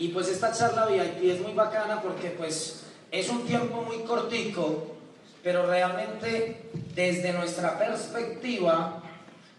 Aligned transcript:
Y 0.00 0.08
pues 0.08 0.28
esta 0.28 0.50
charla 0.50 0.86
VIP 0.86 1.30
es 1.30 1.40
muy 1.42 1.52
bacana 1.52 2.00
porque 2.00 2.30
pues 2.30 2.84
es 3.10 3.28
un 3.28 3.44
tiempo 3.44 3.82
muy 3.82 3.98
cortico, 3.98 4.96
pero 5.42 5.66
realmente 5.66 6.70
desde 6.94 7.34
nuestra 7.34 7.78
perspectiva 7.78 9.02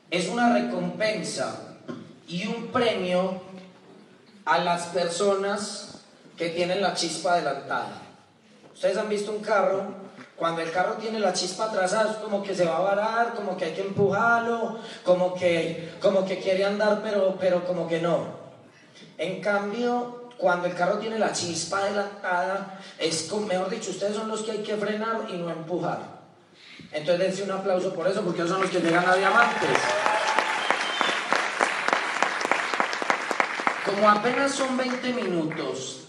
es 0.09 0.27
una 0.27 0.51
recompensa 0.51 1.77
y 2.27 2.47
un 2.47 2.71
premio 2.71 3.39
a 4.43 4.57
las 4.57 4.87
personas 4.87 5.99
que 6.35 6.49
tienen 6.49 6.81
la 6.81 6.95
chispa 6.95 7.33
adelantada. 7.33 8.01
Ustedes 8.73 8.97
han 8.97 9.09
visto 9.09 9.31
un 9.31 9.43
carro, 9.43 9.93
cuando 10.37 10.61
el 10.61 10.71
carro 10.71 10.93
tiene 10.93 11.19
la 11.19 11.33
chispa 11.33 11.65
atrasada 11.65 12.13
es 12.13 12.17
como 12.17 12.41
que 12.41 12.55
se 12.55 12.65
va 12.65 12.77
a 12.77 12.81
varar, 12.81 13.35
como 13.35 13.55
que 13.57 13.65
hay 13.65 13.73
que 13.73 13.81
empujarlo, 13.81 14.79
como 15.03 15.35
que, 15.35 15.91
como 16.01 16.25
que 16.25 16.39
quiere 16.39 16.65
andar 16.65 17.01
pero, 17.03 17.37
pero 17.39 17.63
como 17.63 17.87
que 17.87 18.01
no. 18.01 18.41
En 19.19 19.39
cambio, 19.39 20.20
cuando 20.41 20.65
el 20.65 20.73
carro 20.73 20.97
tiene 20.97 21.19
la 21.19 21.31
chispa 21.31 21.77
adelantada, 21.77 22.79
es, 22.97 23.31
mejor 23.31 23.69
dicho, 23.69 23.91
ustedes 23.91 24.15
son 24.15 24.27
los 24.27 24.41
que 24.41 24.51
hay 24.51 24.63
que 24.63 24.75
frenar 24.75 25.21
y 25.29 25.33
no 25.33 25.51
empujar. 25.51 25.99
Entonces 26.91 27.19
dense 27.19 27.43
un 27.43 27.51
aplauso 27.51 27.93
por 27.93 28.07
eso, 28.07 28.23
porque 28.23 28.39
ellos 28.39 28.51
son 28.51 28.61
los 28.61 28.71
que 28.71 28.79
llegan 28.79 29.07
a 29.07 29.15
diamantes. 29.15 29.69
Como 33.85 34.09
apenas 34.09 34.51
son 34.51 34.75
20 34.75 35.13
minutos, 35.13 36.05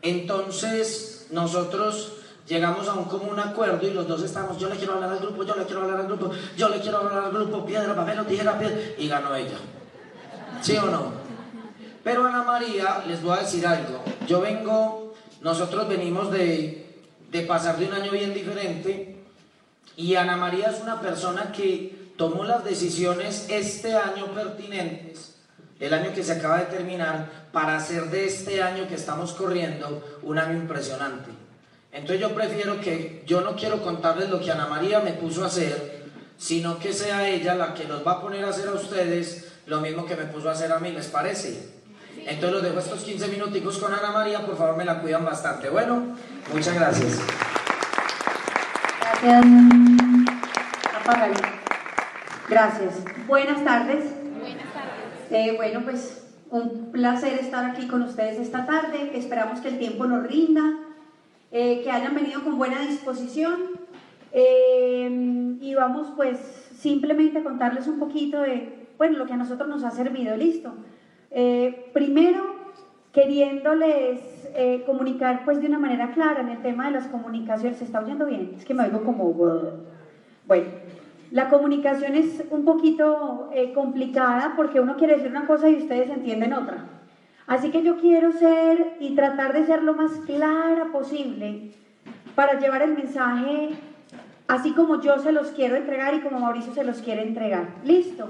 entonces 0.00 1.26
nosotros 1.30 2.12
llegamos 2.48 2.88
a 2.88 2.94
un 2.94 3.04
común 3.04 3.38
acuerdo 3.38 3.86
y 3.86 3.90
los 3.90 4.08
dos 4.08 4.22
estamos, 4.22 4.58
yo 4.58 4.70
le 4.70 4.76
quiero 4.76 4.94
hablar 4.94 5.10
al 5.10 5.18
grupo, 5.18 5.44
yo 5.44 5.54
le 5.54 5.64
quiero 5.66 5.82
hablar 5.82 6.00
al 6.00 6.06
grupo, 6.06 6.30
yo 6.56 6.68
le 6.70 6.80
quiero 6.80 6.98
hablar 6.98 7.24
al 7.24 7.32
grupo, 7.32 7.66
piedra, 7.66 7.94
papel 7.94 8.24
tijera, 8.26 8.58
piedra, 8.58 8.78
y 8.96 9.06
ganó 9.06 9.36
ella. 9.36 9.58
¿Sí 10.62 10.78
o 10.78 10.86
no? 10.86 11.25
Pero 12.06 12.24
Ana 12.24 12.44
María, 12.44 13.02
les 13.08 13.20
voy 13.20 13.36
a 13.36 13.42
decir 13.42 13.66
algo, 13.66 14.00
yo 14.28 14.40
vengo, 14.40 15.12
nosotros 15.40 15.88
venimos 15.88 16.30
de, 16.30 16.86
pasar 17.48 17.78
de 17.78 17.86
un 17.86 17.94
año 17.94 18.12
bien 18.12 18.32
diferente 18.32 19.16
y 19.96 20.14
Ana 20.14 20.36
María 20.36 20.70
es 20.70 20.80
una 20.80 21.00
persona 21.00 21.50
que 21.50 22.12
tomó 22.16 22.44
las 22.44 22.64
decisiones 22.64 23.46
este 23.48 23.96
año 23.96 24.26
pertinentes 24.26 25.34
el 25.80 25.92
año 25.92 26.14
que 26.14 26.22
se 26.22 26.34
acaba 26.34 26.58
de 26.58 26.66
terminar, 26.66 27.48
para 27.50 27.76
hacer 27.76 28.04
de 28.04 28.24
este 28.24 28.62
año 28.62 28.86
que 28.86 28.94
estamos 28.94 29.32
corriendo 29.32 30.20
un 30.22 30.38
año 30.38 30.56
impresionante. 30.56 31.30
Entonces 31.90 32.20
yo 32.20 32.32
prefiero 32.36 32.80
que, 32.80 33.24
yo 33.26 33.40
no 33.40 33.56
quiero 33.56 33.82
contarles 33.82 34.30
lo 34.30 34.38
que 34.38 34.52
Ana 34.52 34.68
María 34.68 35.00
me 35.00 35.14
puso 35.14 35.42
a 35.42 35.48
hacer, 35.48 36.04
sino 36.38 36.78
que 36.78 36.92
sea 36.92 37.28
ella 37.28 37.56
la 37.56 37.74
que 37.74 37.84
nos 37.84 38.06
va 38.06 38.12
a 38.12 38.20
poner 38.22 38.44
a 38.44 38.50
hacer 38.50 38.68
a 38.68 38.74
ustedes 38.74 39.48
lo 39.66 39.80
mismo 39.80 40.06
que 40.06 40.14
me 40.14 40.26
puso 40.26 40.48
a 40.48 40.52
hacer 40.52 40.70
a 40.70 40.78
mí, 40.78 40.92
¿les 40.92 41.08
parece? 41.08 41.75
Entonces 42.26 42.52
los 42.52 42.62
dejo 42.62 42.78
estos 42.80 43.04
15 43.04 43.28
minuticos 43.28 43.78
con 43.78 43.94
Ana 43.94 44.10
María, 44.10 44.44
por 44.44 44.56
favor 44.56 44.76
me 44.76 44.84
la 44.84 45.00
cuidan 45.00 45.24
bastante. 45.24 45.68
Bueno, 45.70 46.16
muchas 46.52 46.74
gracias. 46.74 47.20
Gracias. 49.22 49.44
Gracias. 52.48 53.04
Buenas 53.28 53.64
tardes. 53.64 54.04
Eh, 55.30 55.54
bueno, 55.56 55.82
pues 55.84 56.24
un 56.50 56.90
placer 56.90 57.34
estar 57.34 57.64
aquí 57.64 57.86
con 57.86 58.02
ustedes 58.02 58.38
esta 58.38 58.66
tarde. 58.66 59.12
Esperamos 59.14 59.60
que 59.60 59.68
el 59.68 59.78
tiempo 59.78 60.06
nos 60.06 60.26
rinda, 60.26 60.78
eh, 61.52 61.82
que 61.84 61.90
hayan 61.92 62.14
venido 62.14 62.42
con 62.42 62.58
buena 62.58 62.80
disposición. 62.80 63.54
Eh, 64.32 65.56
y 65.60 65.74
vamos 65.74 66.08
pues 66.16 66.38
simplemente 66.76 67.38
a 67.38 67.44
contarles 67.44 67.86
un 67.86 68.00
poquito 68.00 68.40
de, 68.40 68.88
bueno, 68.98 69.16
lo 69.16 69.26
que 69.26 69.32
a 69.34 69.36
nosotros 69.36 69.68
nos 69.68 69.84
ha 69.84 69.92
servido. 69.92 70.36
Listo. 70.36 70.74
Primero, 71.92 72.56
queriéndoles 73.12 74.20
comunicar 74.86 75.44
pues 75.44 75.60
de 75.60 75.66
una 75.66 75.78
manera 75.78 76.12
clara 76.12 76.40
en 76.40 76.48
el 76.48 76.62
tema 76.62 76.86
de 76.86 76.92
las 76.92 77.06
comunicaciones. 77.08 77.78
¿Se 77.78 77.84
está 77.84 78.00
oyendo 78.00 78.26
bien? 78.26 78.52
Es 78.56 78.64
que 78.64 78.74
me 78.74 78.84
oigo 78.84 79.02
como... 79.04 79.32
Bueno, 80.46 80.66
la 81.30 81.48
comunicación 81.48 82.14
es 82.14 82.44
un 82.50 82.64
poquito 82.64 83.50
eh, 83.52 83.72
complicada 83.72 84.54
porque 84.56 84.80
uno 84.80 84.96
quiere 84.96 85.14
decir 85.14 85.30
una 85.30 85.46
cosa 85.46 85.68
y 85.68 85.76
ustedes 85.76 86.08
entienden 86.08 86.52
otra. 86.52 86.84
Así 87.46 87.70
que 87.70 87.82
yo 87.82 87.96
quiero 87.96 88.32
ser 88.32 88.96
y 89.00 89.14
tratar 89.14 89.52
de 89.52 89.66
ser 89.66 89.82
lo 89.82 89.94
más 89.94 90.12
clara 90.26 90.86
posible 90.92 91.72
para 92.34 92.58
llevar 92.58 92.82
el 92.82 92.94
mensaje 92.94 93.70
así 94.48 94.72
como 94.72 95.00
yo 95.00 95.18
se 95.18 95.32
los 95.32 95.48
quiero 95.48 95.76
entregar 95.76 96.14
y 96.14 96.20
como 96.20 96.38
Mauricio 96.38 96.72
se 96.72 96.84
los 96.84 97.02
quiere 97.02 97.22
entregar. 97.22 97.68
Listo. 97.84 98.28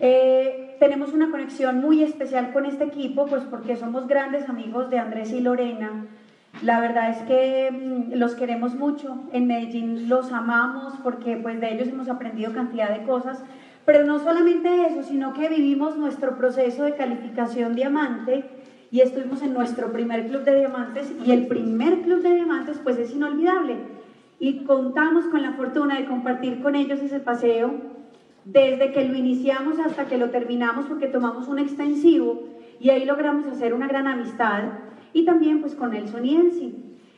Eh, 0.00 0.69
tenemos 0.80 1.12
una 1.12 1.30
conexión 1.30 1.80
muy 1.82 2.02
especial 2.02 2.52
con 2.52 2.64
este 2.64 2.84
equipo, 2.84 3.26
pues 3.26 3.44
porque 3.44 3.76
somos 3.76 4.08
grandes 4.08 4.48
amigos 4.48 4.88
de 4.88 4.98
Andrés 4.98 5.30
y 5.30 5.40
Lorena. 5.40 6.06
La 6.62 6.80
verdad 6.80 7.10
es 7.10 7.18
que 7.28 7.70
mm, 7.70 8.14
los 8.14 8.34
queremos 8.34 8.74
mucho, 8.74 9.20
en 9.32 9.46
Medellín 9.46 10.08
los 10.08 10.32
amamos 10.32 10.94
porque 11.04 11.36
pues 11.36 11.60
de 11.60 11.74
ellos 11.74 11.88
hemos 11.88 12.08
aprendido 12.08 12.52
cantidad 12.54 12.98
de 12.98 13.04
cosas, 13.04 13.44
pero 13.84 14.04
no 14.04 14.18
solamente 14.20 14.86
eso, 14.86 15.02
sino 15.02 15.34
que 15.34 15.50
vivimos 15.50 15.98
nuestro 15.98 16.38
proceso 16.38 16.84
de 16.84 16.96
calificación 16.96 17.74
diamante 17.74 18.46
y 18.90 19.02
estuvimos 19.02 19.42
en 19.42 19.52
nuestro 19.52 19.92
primer 19.92 20.28
club 20.28 20.44
de 20.44 20.60
diamantes 20.60 21.12
y 21.24 21.30
el 21.32 21.46
primer 21.46 22.00
club 22.00 22.22
de 22.22 22.34
diamantes 22.36 22.80
pues 22.82 22.96
es 22.98 23.12
inolvidable. 23.12 23.76
Y 24.38 24.64
contamos 24.64 25.26
con 25.26 25.42
la 25.42 25.52
fortuna 25.52 25.98
de 25.98 26.06
compartir 26.06 26.62
con 26.62 26.74
ellos 26.74 27.00
ese 27.00 27.20
paseo 27.20 27.99
desde 28.44 28.92
que 28.92 29.04
lo 29.04 29.14
iniciamos 29.14 29.78
hasta 29.78 30.06
que 30.06 30.18
lo 30.18 30.30
terminamos 30.30 30.86
porque 30.86 31.06
tomamos 31.06 31.48
un 31.48 31.58
extensivo 31.58 32.44
y 32.80 32.90
ahí 32.90 33.04
logramos 33.04 33.46
hacer 33.46 33.74
una 33.74 33.86
gran 33.86 34.06
amistad 34.06 34.64
y 35.12 35.24
también 35.24 35.60
pues 35.60 35.74
con 35.74 35.90
Nelson 35.90 36.24
y 36.24 36.36
Elsie. 36.36 36.74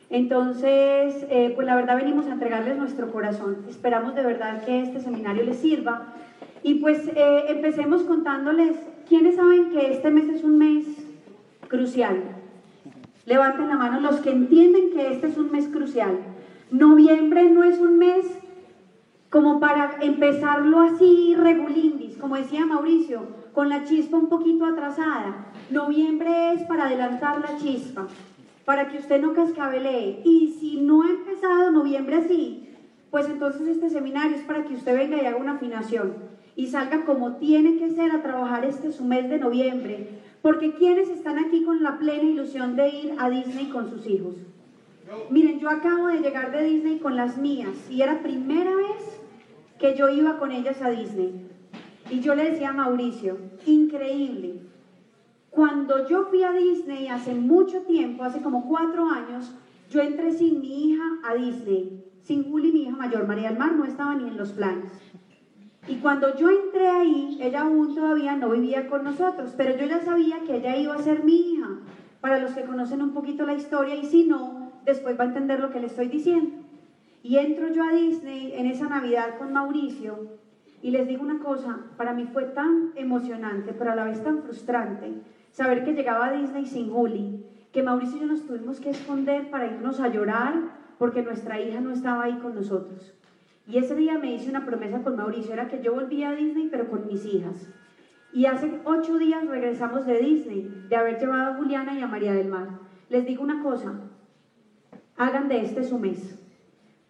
Entonces, 0.09 1.25
eh, 1.29 1.53
pues 1.55 1.65
la 1.65 1.75
verdad 1.75 1.95
venimos 1.95 2.27
a 2.27 2.33
entregarles 2.33 2.77
nuestro 2.77 3.11
corazón. 3.11 3.65
Esperamos 3.67 4.13
de 4.13 4.23
verdad 4.23 4.63
que 4.63 4.81
este 4.81 4.99
seminario 4.99 5.43
les 5.43 5.57
sirva. 5.57 6.13
Y 6.61 6.75
pues 6.75 7.07
eh, 7.15 7.45
empecemos 7.47 8.03
contándoles, 8.03 8.77
¿quiénes 9.07 9.35
saben 9.35 9.71
que 9.71 9.91
este 9.91 10.11
mes 10.11 10.29
es 10.29 10.43
un 10.43 10.57
mes 10.59 10.85
crucial? 11.67 12.21
Levanten 13.25 13.69
la 13.69 13.75
mano 13.75 14.01
los 14.01 14.17
que 14.17 14.29
entienden 14.29 14.91
que 14.91 15.13
este 15.13 15.27
es 15.27 15.37
un 15.37 15.51
mes 15.51 15.67
crucial. 15.67 16.19
Noviembre 16.69 17.49
no 17.49 17.63
es 17.63 17.79
un 17.79 17.97
mes 17.97 18.25
como 19.33 19.59
para 19.59 19.97
empezarlo 20.01 20.79
así 20.79 21.33
regulindis, 21.35 22.17
como 22.17 22.35
decía 22.35 22.67
Mauricio, 22.67 23.23
con 23.51 23.67
la 23.67 23.83
chispa 23.83 24.15
un 24.15 24.29
poquito 24.29 24.63
atrasada. 24.63 25.47
Noviembre 25.71 26.53
es 26.53 26.61
para 26.67 26.85
adelantar 26.85 27.41
la 27.41 27.57
chispa, 27.57 28.05
para 28.63 28.89
que 28.89 28.99
usted 28.99 29.19
no 29.19 29.33
cascabelee. 29.33 30.21
Y 30.23 30.55
si 30.59 30.79
no 30.81 31.01
ha 31.01 31.09
empezado 31.09 31.71
noviembre 31.71 32.17
así, 32.17 32.69
pues 33.09 33.27
entonces 33.27 33.67
este 33.67 33.89
seminario 33.89 34.37
es 34.37 34.43
para 34.43 34.65
que 34.65 34.75
usted 34.75 34.95
venga 34.95 35.17
y 35.19 35.25
haga 35.25 35.37
una 35.37 35.53
afinación 35.53 36.13
y 36.55 36.67
salga 36.67 37.03
como 37.03 37.37
tiene 37.37 37.79
que 37.79 37.89
ser 37.89 38.11
a 38.11 38.21
trabajar 38.21 38.65
este 38.65 38.91
su 38.91 39.03
mes 39.03 39.31
de 39.31 39.39
noviembre. 39.39 40.09
Porque 40.43 40.75
quienes 40.75 41.09
están 41.09 41.39
aquí 41.39 41.63
con 41.63 41.81
la 41.81 41.97
plena 41.97 42.29
ilusión 42.29 42.75
de 42.75 42.87
ir 42.87 43.15
a 43.17 43.31
Disney 43.31 43.69
con 43.69 43.89
sus 43.89 44.05
hijos. 44.05 44.35
Miren, 45.31 45.59
yo 45.59 45.71
acabo 45.71 46.07
de 46.07 46.19
llegar 46.19 46.51
de 46.51 46.63
Disney 46.63 46.99
con 46.99 47.15
las 47.15 47.37
mías 47.39 47.89
y 47.89 48.03
era 48.03 48.21
primera 48.21 48.75
vez 48.75 49.22
que 49.83 49.95
yo 49.95 50.07
iba 50.07 50.37
con 50.37 50.53
ellas 50.53 50.81
a 50.81 50.91
Disney. 50.91 51.45
Y 52.09 52.21
yo 52.21 52.35
le 52.35 52.51
decía 52.51 52.69
a 52.69 52.73
Mauricio, 52.73 53.37
increíble, 53.65 54.61
cuando 55.49 56.07
yo 56.07 56.27
fui 56.27 56.41
a 56.41 56.53
Disney 56.53 57.09
hace 57.09 57.35
mucho 57.35 57.81
tiempo, 57.81 58.23
hace 58.23 58.41
como 58.41 58.65
cuatro 58.69 59.09
años, 59.09 59.53
yo 59.89 59.99
entré 59.99 60.31
sin 60.31 60.61
mi 60.61 60.85
hija 60.85 61.03
a 61.25 61.33
Disney, 61.33 62.01
sin 62.21 62.49
Juli, 62.49 62.71
mi 62.71 62.83
hija 62.83 62.95
mayor, 62.95 63.27
María 63.27 63.49
del 63.49 63.59
Mar 63.59 63.75
no 63.75 63.83
estaba 63.83 64.15
ni 64.15 64.29
en 64.29 64.37
los 64.37 64.53
planes. 64.53 64.89
Y 65.89 65.95
cuando 65.95 66.33
yo 66.37 66.49
entré 66.49 66.87
ahí, 66.87 67.37
ella 67.41 67.63
aún 67.63 67.93
todavía 67.93 68.37
no 68.37 68.51
vivía 68.51 68.87
con 68.87 69.03
nosotros, 69.03 69.53
pero 69.57 69.75
yo 69.75 69.85
ya 69.85 69.99
sabía 69.99 70.43
que 70.47 70.55
ella 70.55 70.77
iba 70.77 70.95
a 70.95 71.03
ser 71.03 71.25
mi 71.25 71.55
hija. 71.55 71.67
Para 72.21 72.39
los 72.39 72.51
que 72.51 72.63
conocen 72.63 73.01
un 73.01 73.13
poquito 73.13 73.45
la 73.45 73.55
historia 73.55 73.95
y 73.95 74.05
si 74.05 74.23
no, 74.23 74.71
después 74.85 75.19
va 75.19 75.25
a 75.25 75.27
entender 75.27 75.59
lo 75.59 75.71
que 75.71 75.81
le 75.81 75.87
estoy 75.87 76.07
diciendo. 76.07 76.62
Y 77.23 77.37
entro 77.37 77.69
yo 77.69 77.83
a 77.85 77.93
Disney 77.93 78.53
en 78.53 78.67
esa 78.67 78.89
Navidad 78.89 79.37
con 79.37 79.53
Mauricio 79.53 80.27
y 80.81 80.91
les 80.91 81.07
digo 81.07 81.23
una 81.23 81.39
cosa, 81.39 81.79
para 81.95 82.13
mí 82.13 82.25
fue 82.25 82.43
tan 82.43 82.91
emocionante, 82.95 83.71
pero 83.71 83.93
a 83.93 83.95
la 83.95 84.03
vez 84.03 84.21
tan 84.21 84.43
frustrante, 84.43 85.13
saber 85.53 85.85
que 85.85 85.93
llegaba 85.93 86.27
a 86.27 86.33
Disney 86.33 86.65
sin 86.65 86.91
Juli, 86.91 87.45
que 87.71 87.81
Mauricio 87.81 88.17
y 88.17 88.19
yo 88.19 88.25
nos 88.25 88.45
tuvimos 88.45 88.81
que 88.81 88.89
esconder 88.89 89.49
para 89.49 89.67
irnos 89.67 90.01
a 90.01 90.09
llorar 90.09 90.55
porque 90.97 91.23
nuestra 91.23 91.61
hija 91.61 91.79
no 91.79 91.91
estaba 91.91 92.25
ahí 92.25 92.37
con 92.39 92.55
nosotros. 92.55 93.13
Y 93.67 93.77
ese 93.77 93.95
día 93.95 94.17
me 94.17 94.33
hice 94.33 94.49
una 94.49 94.65
promesa 94.65 95.01
con 95.01 95.15
Mauricio, 95.15 95.53
era 95.53 95.69
que 95.69 95.81
yo 95.81 95.93
volvía 95.93 96.31
a 96.31 96.35
Disney 96.35 96.67
pero 96.69 96.89
con 96.89 97.07
mis 97.07 97.25
hijas. 97.25 97.71
Y 98.33 98.47
hace 98.47 98.81
ocho 98.83 99.17
días 99.17 99.47
regresamos 99.47 100.05
de 100.05 100.19
Disney, 100.19 100.87
de 100.89 100.95
haber 100.97 101.21
llevado 101.21 101.53
a 101.53 101.55
Juliana 101.55 101.97
y 101.97 102.01
a 102.01 102.07
María 102.07 102.33
del 102.33 102.49
Mar. 102.49 102.67
Les 103.07 103.25
digo 103.25 103.43
una 103.43 103.63
cosa, 103.63 103.93
hagan 105.15 105.47
de 105.47 105.61
este 105.61 105.85
su 105.85 105.97
mes, 105.97 106.42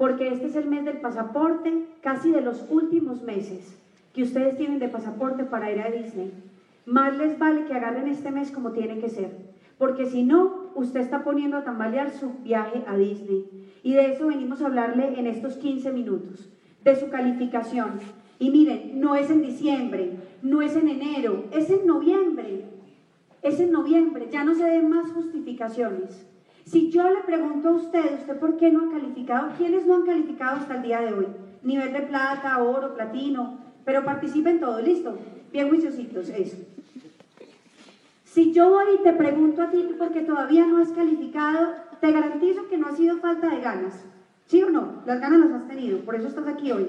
porque 0.04 0.28
este 0.28 0.48
es 0.48 0.58
el 0.58 0.68
mes 0.68 0.84
del 0.84 0.98
pasaporte, 0.98 1.86
casi 2.02 2.30
de 2.30 2.42
los 2.42 2.66
últimos 2.70 3.24
meses 3.24 3.82
que 4.14 4.24
ustedes 4.24 4.58
tienen 4.58 4.78
de 4.80 4.90
pasaporte 4.90 5.46
para 5.46 5.72
ir 5.72 5.80
a 5.80 5.90
Disney. 5.90 6.30
Más 6.86 7.18
les 7.18 7.40
vale 7.40 7.64
que 7.64 7.74
agarren 7.74 8.10
este 8.10 8.30
mes 8.30 8.52
como 8.52 8.74
tiene 8.74 9.00
que 9.00 9.08
ser. 9.08 9.32
porque 9.78 10.06
si 10.06 10.24
no, 10.24 10.72
usted 10.76 11.00
está 11.00 11.24
poniendo 11.24 11.56
a 11.56 11.64
tambalear 11.64 12.12
su 12.12 12.34
viaje 12.44 12.84
a 12.86 12.98
Disney. 12.98 13.46
Y 13.82 13.94
de 13.94 14.12
eso 14.12 14.28
venimos 14.28 14.62
a 14.62 14.66
hablarle 14.66 15.18
en 15.18 15.26
estos 15.26 15.56
15 15.56 15.94
minutos, 15.94 16.50
de 16.84 16.98
su 16.98 17.10
calificación. 17.10 18.02
Y 18.40 18.50
miren, 18.50 19.00
no 19.00 19.16
es 19.16 19.30
en 19.30 19.42
diciembre, 19.42 20.18
no 20.42 20.62
es 20.62 20.76
en 20.76 20.90
enero, 20.90 21.46
es 21.54 21.70
en 21.70 21.88
noviembre. 21.88 22.66
Es 23.42 23.58
en 23.62 23.72
noviembre, 23.72 24.28
ya 24.30 24.44
no 24.44 24.54
se 24.54 24.66
den 24.66 24.90
más 24.90 25.12
justificaciones. 25.12 26.28
Si 26.66 26.90
yo 26.90 27.10
le 27.10 27.22
pregunto 27.22 27.70
a 27.70 27.74
usted, 27.74 28.20
¿usted 28.20 28.40
por 28.40 28.58
qué 28.58 28.72
no 28.72 28.88
ha 28.88 28.92
calificado? 28.92 29.52
¿Quiénes 29.58 29.86
no 29.86 29.96
han 29.96 30.06
calificado 30.06 30.58
hasta 30.58 30.76
el 30.76 30.84
día 30.84 31.02
de 31.02 31.14
hoy? 31.14 31.28
Nivel 31.62 31.94
de 31.94 32.02
plata, 32.02 32.62
oro, 32.64 32.96
platino, 32.96 33.60
pero 33.86 34.04
participen 34.04 34.60
todo, 34.60 34.82
listo. 34.82 35.18
Bien 35.52 35.70
juiciositos, 35.70 36.30
eso. 36.30 36.58
Si 38.26 38.52
yo 38.52 38.70
voy 38.72 38.86
y 39.00 39.04
te 39.04 39.14
pregunto 39.14 39.62
a 39.62 39.70
ti 39.70 39.88
porque 39.98 40.22
todavía 40.22 40.66
no 40.66 40.80
has 40.80 40.92
calificado, 40.92 41.76
te 42.02 42.12
garantizo 42.12 42.68
que 42.68 42.78
no 42.78 42.88
ha 42.88 42.96
sido 42.96 43.18
falta 43.18 43.50
de 43.50 43.62
ganas. 43.62 43.94
¿Sí 44.48 44.64
o 44.64 44.70
no? 44.70 45.04
Las 45.06 45.20
ganas 45.20 45.40
las 45.40 45.52
has 45.52 45.68
tenido, 45.68 46.00
por 46.00 46.16
eso 46.16 46.28
estás 46.28 46.48
aquí 46.48 46.72
hoy. 46.72 46.88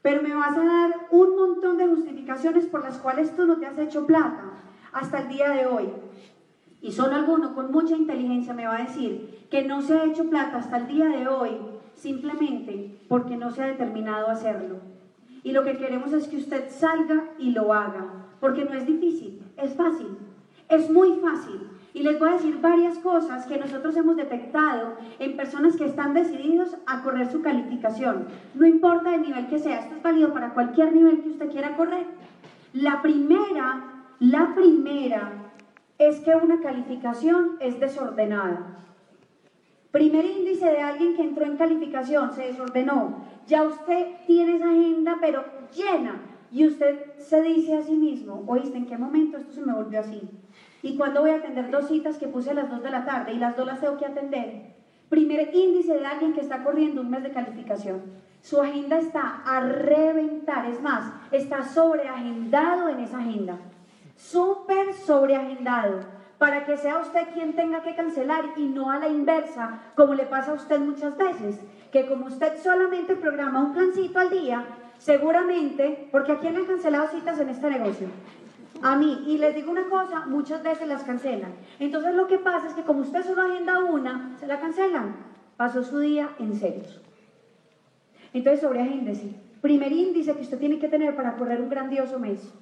Pero 0.00 0.22
me 0.22 0.34
vas 0.34 0.56
a 0.56 0.64
dar 0.64 0.94
un 1.10 1.36
montón 1.36 1.76
de 1.76 1.86
justificaciones 1.86 2.66
por 2.66 2.82
las 2.82 2.98
cuales 2.98 3.34
tú 3.36 3.44
no 3.46 3.58
te 3.58 3.66
has 3.66 3.78
hecho 3.78 4.06
plata 4.06 4.44
hasta 4.92 5.20
el 5.20 5.28
día 5.28 5.50
de 5.50 5.66
hoy. 5.66 5.88
Y 6.80 6.92
solo 6.92 7.16
alguno 7.16 7.54
con 7.54 7.72
mucha 7.72 7.96
inteligencia 7.96 8.54
me 8.54 8.66
va 8.66 8.76
a 8.76 8.82
decir 8.82 9.46
que 9.50 9.64
no 9.64 9.82
se 9.82 9.98
ha 9.98 10.04
hecho 10.04 10.30
plata 10.30 10.58
hasta 10.58 10.76
el 10.76 10.86
día 10.86 11.06
de 11.06 11.26
hoy 11.26 11.50
simplemente 11.94 13.00
porque 13.08 13.36
no 13.36 13.50
se 13.50 13.62
ha 13.62 13.66
determinado 13.66 14.28
a 14.28 14.32
hacerlo. 14.32 14.76
Y 15.42 15.52
lo 15.52 15.64
que 15.64 15.76
queremos 15.76 16.12
es 16.12 16.28
que 16.28 16.36
usted 16.36 16.70
salga 16.70 17.24
y 17.38 17.50
lo 17.50 17.72
haga, 17.72 18.06
porque 18.40 18.64
no 18.64 18.74
es 18.74 18.86
difícil, 18.86 19.42
es 19.56 19.74
fácil, 19.74 20.16
es 20.68 20.90
muy 20.90 21.18
fácil. 21.20 21.68
Y 21.94 22.02
les 22.02 22.18
voy 22.18 22.28
a 22.28 22.32
decir 22.34 22.60
varias 22.60 22.98
cosas 22.98 23.46
que 23.46 23.58
nosotros 23.58 23.96
hemos 23.96 24.16
detectado 24.16 24.96
en 25.18 25.36
personas 25.36 25.76
que 25.76 25.86
están 25.86 26.14
decididos 26.14 26.76
a 26.86 27.02
correr 27.02 27.30
su 27.30 27.40
calificación. 27.40 28.26
No 28.54 28.66
importa 28.66 29.14
el 29.14 29.22
nivel 29.22 29.48
que 29.48 29.58
sea, 29.58 29.80
esto 29.80 29.96
es 29.96 30.02
válido 30.02 30.32
para 30.32 30.54
cualquier 30.54 30.92
nivel 30.92 31.22
que 31.22 31.30
usted 31.30 31.50
quiera 31.50 31.76
correr. 31.76 32.06
La 32.72 33.02
primera, 33.02 34.04
la 34.20 34.54
primera 34.54 35.47
es 35.98 36.20
que 36.20 36.34
una 36.34 36.60
calificación 36.60 37.56
es 37.60 37.78
desordenada. 37.80 38.78
Primer 39.90 40.24
índice 40.24 40.66
de 40.66 40.80
alguien 40.80 41.16
que 41.16 41.22
entró 41.22 41.44
en 41.44 41.56
calificación, 41.56 42.32
se 42.32 42.42
desordenó. 42.42 43.24
Ya 43.46 43.64
usted 43.64 44.06
tiene 44.26 44.56
esa 44.56 44.70
agenda, 44.70 45.16
pero 45.20 45.44
llena. 45.74 46.20
Y 46.52 46.66
usted 46.66 47.16
se 47.18 47.42
dice 47.42 47.76
a 47.76 47.82
sí 47.82 47.92
mismo, 47.92 48.44
oíste, 48.46 48.78
¿en 48.78 48.86
qué 48.86 48.96
momento 48.96 49.38
esto 49.38 49.52
se 49.52 49.62
me 49.62 49.74
volvió 49.74 50.00
así? 50.00 50.22
¿Y 50.82 50.96
cuándo 50.96 51.22
voy 51.22 51.30
a 51.30 51.36
atender 51.36 51.70
dos 51.70 51.88
citas 51.88 52.16
que 52.16 52.28
puse 52.28 52.50
a 52.50 52.54
las 52.54 52.70
dos 52.70 52.82
de 52.82 52.90
la 52.90 53.04
tarde 53.04 53.32
y 53.32 53.38
las 53.38 53.56
dos 53.56 53.66
las 53.66 53.80
tengo 53.80 53.96
que 53.96 54.06
atender? 54.06 54.74
Primer 55.08 55.54
índice 55.54 55.94
de 55.94 56.06
alguien 56.06 56.32
que 56.32 56.42
está 56.42 56.62
corriendo 56.62 57.00
un 57.00 57.10
mes 57.10 57.22
de 57.22 57.32
calificación. 57.32 58.02
Su 58.40 58.60
agenda 58.60 58.98
está 58.98 59.42
a 59.44 59.60
reventar, 59.60 60.66
es 60.66 60.80
más, 60.80 61.12
está 61.32 61.64
sobreagendado 61.64 62.88
en 62.88 63.00
esa 63.00 63.18
agenda. 63.18 63.58
Súper 64.18 64.94
sobreagendado 64.94 66.00
para 66.38 66.64
que 66.64 66.76
sea 66.76 66.98
usted 66.98 67.28
quien 67.32 67.54
tenga 67.54 67.82
que 67.82 67.94
cancelar 67.94 68.44
y 68.56 68.66
no 68.66 68.90
a 68.90 68.98
la 68.98 69.08
inversa, 69.08 69.80
como 69.94 70.14
le 70.14 70.24
pasa 70.24 70.50
a 70.50 70.54
usted 70.54 70.80
muchas 70.80 71.16
veces, 71.16 71.60
que 71.92 72.06
como 72.06 72.26
usted 72.26 72.60
solamente 72.60 73.14
programa 73.14 73.62
un 73.62 73.74
plancito 73.74 74.18
al 74.18 74.30
día, 74.30 74.64
seguramente, 74.98 76.08
porque 76.10 76.32
¿a 76.32 76.38
quién 76.38 76.54
le 76.54 76.60
han 76.60 76.66
cancelado 76.66 77.08
citas 77.08 77.38
en 77.38 77.48
este 77.48 77.70
negocio? 77.70 78.08
A 78.82 78.96
mí, 78.96 79.24
y 79.28 79.38
les 79.38 79.54
digo 79.54 79.70
una 79.70 79.88
cosa, 79.88 80.26
muchas 80.26 80.64
veces 80.64 80.88
las 80.88 81.04
cancelan. 81.04 81.52
Entonces 81.78 82.14
lo 82.14 82.26
que 82.26 82.38
pasa 82.38 82.66
es 82.66 82.74
que 82.74 82.82
como 82.82 83.00
usted 83.00 83.24
solo 83.24 83.42
agenda 83.42 83.78
una, 83.84 84.36
se 84.40 84.48
la 84.48 84.58
cancelan. 84.58 85.14
Pasó 85.56 85.84
su 85.84 86.00
día 86.00 86.30
en 86.40 86.54
ceros. 86.54 87.00
Entonces 88.32 88.60
sobreagéndese. 88.60 89.34
Primer 89.60 89.92
índice 89.92 90.34
que 90.34 90.42
usted 90.42 90.58
tiene 90.58 90.78
que 90.78 90.88
tener 90.88 91.16
para 91.16 91.36
correr 91.36 91.60
un 91.60 91.68
grandioso 91.68 92.18
mes. 92.18 92.52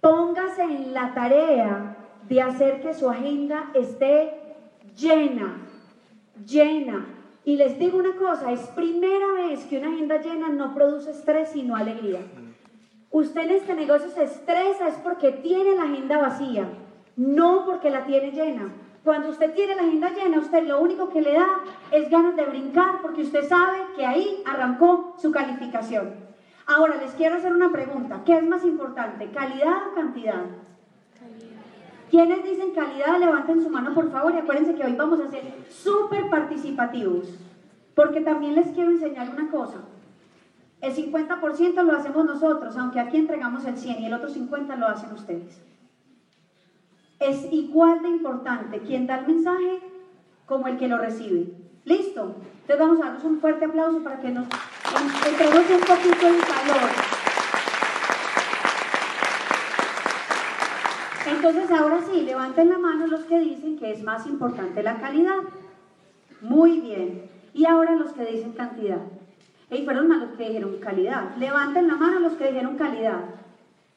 Póngase 0.00 0.62
en 0.62 0.94
la 0.94 1.12
tarea 1.14 1.96
de 2.28 2.40
hacer 2.40 2.80
que 2.80 2.94
su 2.94 3.10
agenda 3.10 3.70
esté 3.74 4.32
llena, 4.96 5.58
llena. 6.46 7.06
Y 7.44 7.56
les 7.56 7.78
digo 7.78 7.98
una 7.98 8.16
cosa, 8.16 8.52
es 8.52 8.60
primera 8.68 9.32
vez 9.32 9.64
que 9.64 9.78
una 9.78 9.88
agenda 9.88 10.20
llena 10.20 10.48
no 10.48 10.74
produce 10.74 11.10
estrés 11.10 11.50
sino 11.50 11.76
alegría. 11.76 12.20
Usted 13.10 13.42
en 13.42 13.50
este 13.50 13.74
negocio 13.74 14.08
se 14.10 14.24
estresa 14.24 14.88
es 14.88 14.94
porque 14.96 15.32
tiene 15.32 15.74
la 15.74 15.82
agenda 15.82 16.18
vacía, 16.18 16.68
no 17.16 17.66
porque 17.66 17.90
la 17.90 18.04
tiene 18.06 18.30
llena. 18.30 18.72
Cuando 19.02 19.30
usted 19.30 19.52
tiene 19.52 19.74
la 19.74 19.82
agenda 19.82 20.10
llena, 20.10 20.38
usted 20.38 20.66
lo 20.66 20.80
único 20.80 21.08
que 21.08 21.20
le 21.20 21.32
da 21.32 21.46
es 21.90 22.08
ganas 22.08 22.36
de 22.36 22.44
brincar 22.44 23.00
porque 23.02 23.22
usted 23.22 23.48
sabe 23.48 23.78
que 23.96 24.06
ahí 24.06 24.42
arrancó 24.46 25.14
su 25.18 25.32
calificación. 25.32 26.29
Ahora 26.70 26.98
les 26.98 27.10
quiero 27.14 27.34
hacer 27.34 27.52
una 27.52 27.72
pregunta. 27.72 28.22
¿Qué 28.24 28.38
es 28.38 28.46
más 28.46 28.64
importante, 28.64 29.28
calidad 29.32 29.88
o 29.90 29.94
cantidad? 29.96 30.44
¿Quiénes 32.08 32.44
dicen 32.44 32.70
calidad? 32.70 33.18
Levanten 33.18 33.60
su 33.60 33.70
mano, 33.70 33.92
por 33.92 34.08
favor, 34.12 34.32
y 34.32 34.38
acuérdense 34.38 34.76
que 34.76 34.84
hoy 34.84 34.94
vamos 34.94 35.18
a 35.18 35.28
ser 35.28 35.42
súper 35.68 36.30
participativos, 36.30 37.26
porque 37.96 38.20
también 38.20 38.54
les 38.54 38.68
quiero 38.68 38.92
enseñar 38.92 39.30
una 39.30 39.50
cosa. 39.50 39.78
El 40.80 40.94
50% 40.94 41.82
lo 41.82 41.96
hacemos 41.96 42.24
nosotros, 42.24 42.76
aunque 42.76 43.00
aquí 43.00 43.16
entregamos 43.16 43.64
el 43.64 43.76
100 43.76 44.02
y 44.02 44.06
el 44.06 44.14
otro 44.14 44.30
50% 44.30 44.76
lo 44.76 44.86
hacen 44.86 45.12
ustedes. 45.12 45.60
Es 47.18 47.52
igual 47.52 48.00
de 48.02 48.10
importante 48.10 48.78
quien 48.78 49.08
da 49.08 49.18
el 49.18 49.26
mensaje 49.26 49.80
como 50.46 50.68
el 50.68 50.78
que 50.78 50.86
lo 50.86 50.98
recibe. 50.98 51.52
¿Listo? 51.84 52.36
Entonces 52.62 52.78
vamos 52.78 53.00
a 53.00 53.06
darnos 53.06 53.24
un 53.24 53.40
fuerte 53.40 53.64
aplauso 53.64 54.02
para 54.04 54.20
que 54.20 54.30
nos 54.30 54.46
entreguemos 55.26 55.70
un 55.70 55.80
poquito 55.80 56.26
el 56.26 56.36
Entonces 61.26 61.70
ahora 61.70 62.00
sí, 62.02 62.20
levanten 62.22 62.68
la 62.68 62.78
mano 62.78 63.06
los 63.06 63.24
que 63.24 63.38
dicen 63.38 63.78
que 63.78 63.90
es 63.92 64.02
más 64.02 64.26
importante 64.26 64.82
la 64.82 65.00
calidad. 65.00 65.38
Muy 66.40 66.80
bien. 66.80 67.22
Y 67.54 67.66
ahora 67.66 67.94
los 67.94 68.12
que 68.12 68.24
dicen 68.26 68.52
cantidad. 68.52 69.00
Y 69.70 69.84
fueron 69.84 70.08
más 70.08 70.20
los 70.20 70.36
que 70.36 70.48
dijeron 70.48 70.76
calidad. 70.80 71.36
Levanten 71.36 71.88
la 71.88 71.96
mano 71.96 72.20
los 72.20 72.34
que 72.34 72.48
dijeron 72.48 72.76
calidad. 72.76 73.20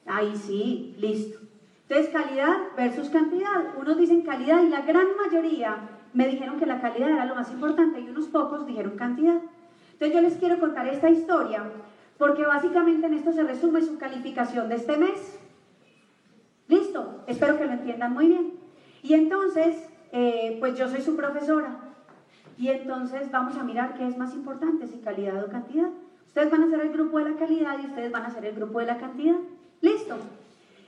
Ahí 0.06 0.36
sí, 0.36 0.95
listo. 1.00 1.39
Entonces 1.88 2.13
calidad 2.13 2.56
versus 2.77 3.10
cantidad. 3.10 3.77
Unos 3.77 3.98
dicen 3.98 4.21
calidad 4.21 4.63
y 4.63 4.69
la 4.69 4.81
gran 4.81 5.07
mayoría 5.18 5.77
me 6.13 6.27
dijeron 6.27 6.60
que 6.60 6.65
la 6.65 6.79
calidad 6.79 7.10
era 7.10 7.25
lo 7.25 7.36
más 7.36 7.51
importante 7.51 8.00
y 8.00 8.10
unos 8.10 8.27
pocos 8.27 8.65
dijeron 8.65 8.96
cantidad. 8.96 9.39
Entonces 9.93 10.13
yo 10.13 10.22
les 10.22 10.38
quiero 10.38 10.60
contar 10.60 10.88
esta 10.88 11.10
historia 11.10 11.63
porque 12.17 12.46
básicamente 12.46 13.08
en 13.08 13.15
esto 13.15 13.32
se 13.32 13.43
resume 13.43 13.82
su 13.82 13.98
calificación 13.98 14.70
de 14.70 14.75
este 14.75 14.98
mes. 14.98 15.39
Listo, 16.67 17.24
espero 17.27 17.58
que 17.58 17.65
lo 17.65 17.74
entiendan 17.74 18.13
muy 18.13 18.27
bien. 18.27 18.53
Y 19.01 19.13
entonces, 19.13 19.89
eh, 20.12 20.58
pues 20.60 20.77
yo 20.77 20.88
soy 20.88 21.01
su 21.01 21.15
profesora. 21.15 21.77
Y 22.58 22.70
entonces 22.70 23.32
vamos 23.32 23.58
a 23.58 23.63
mirar 23.63 23.96
qué 23.96 24.08
es 24.08 24.17
más 24.17 24.34
importante, 24.34 24.88
si 24.88 25.00
calidad 25.00 25.43
o 25.43 25.50
cantidad. 25.50 25.89
Ustedes 26.27 26.51
van 26.51 26.63
a 26.63 26.70
ser 26.70 26.82
el 26.82 26.93
grupo 26.93 27.20
de 27.20 27.29
la 27.29 27.36
calidad 27.38 27.77
y 27.82 27.88
ustedes 27.88 28.12
van 28.12 28.25
a 28.25 28.32
ser 28.32 28.46
el 28.46 28.55
grupo 28.55 28.79
de 28.79 28.86
la 28.86 28.98
cantidad. 28.98 29.36
Listo. 29.82 30.15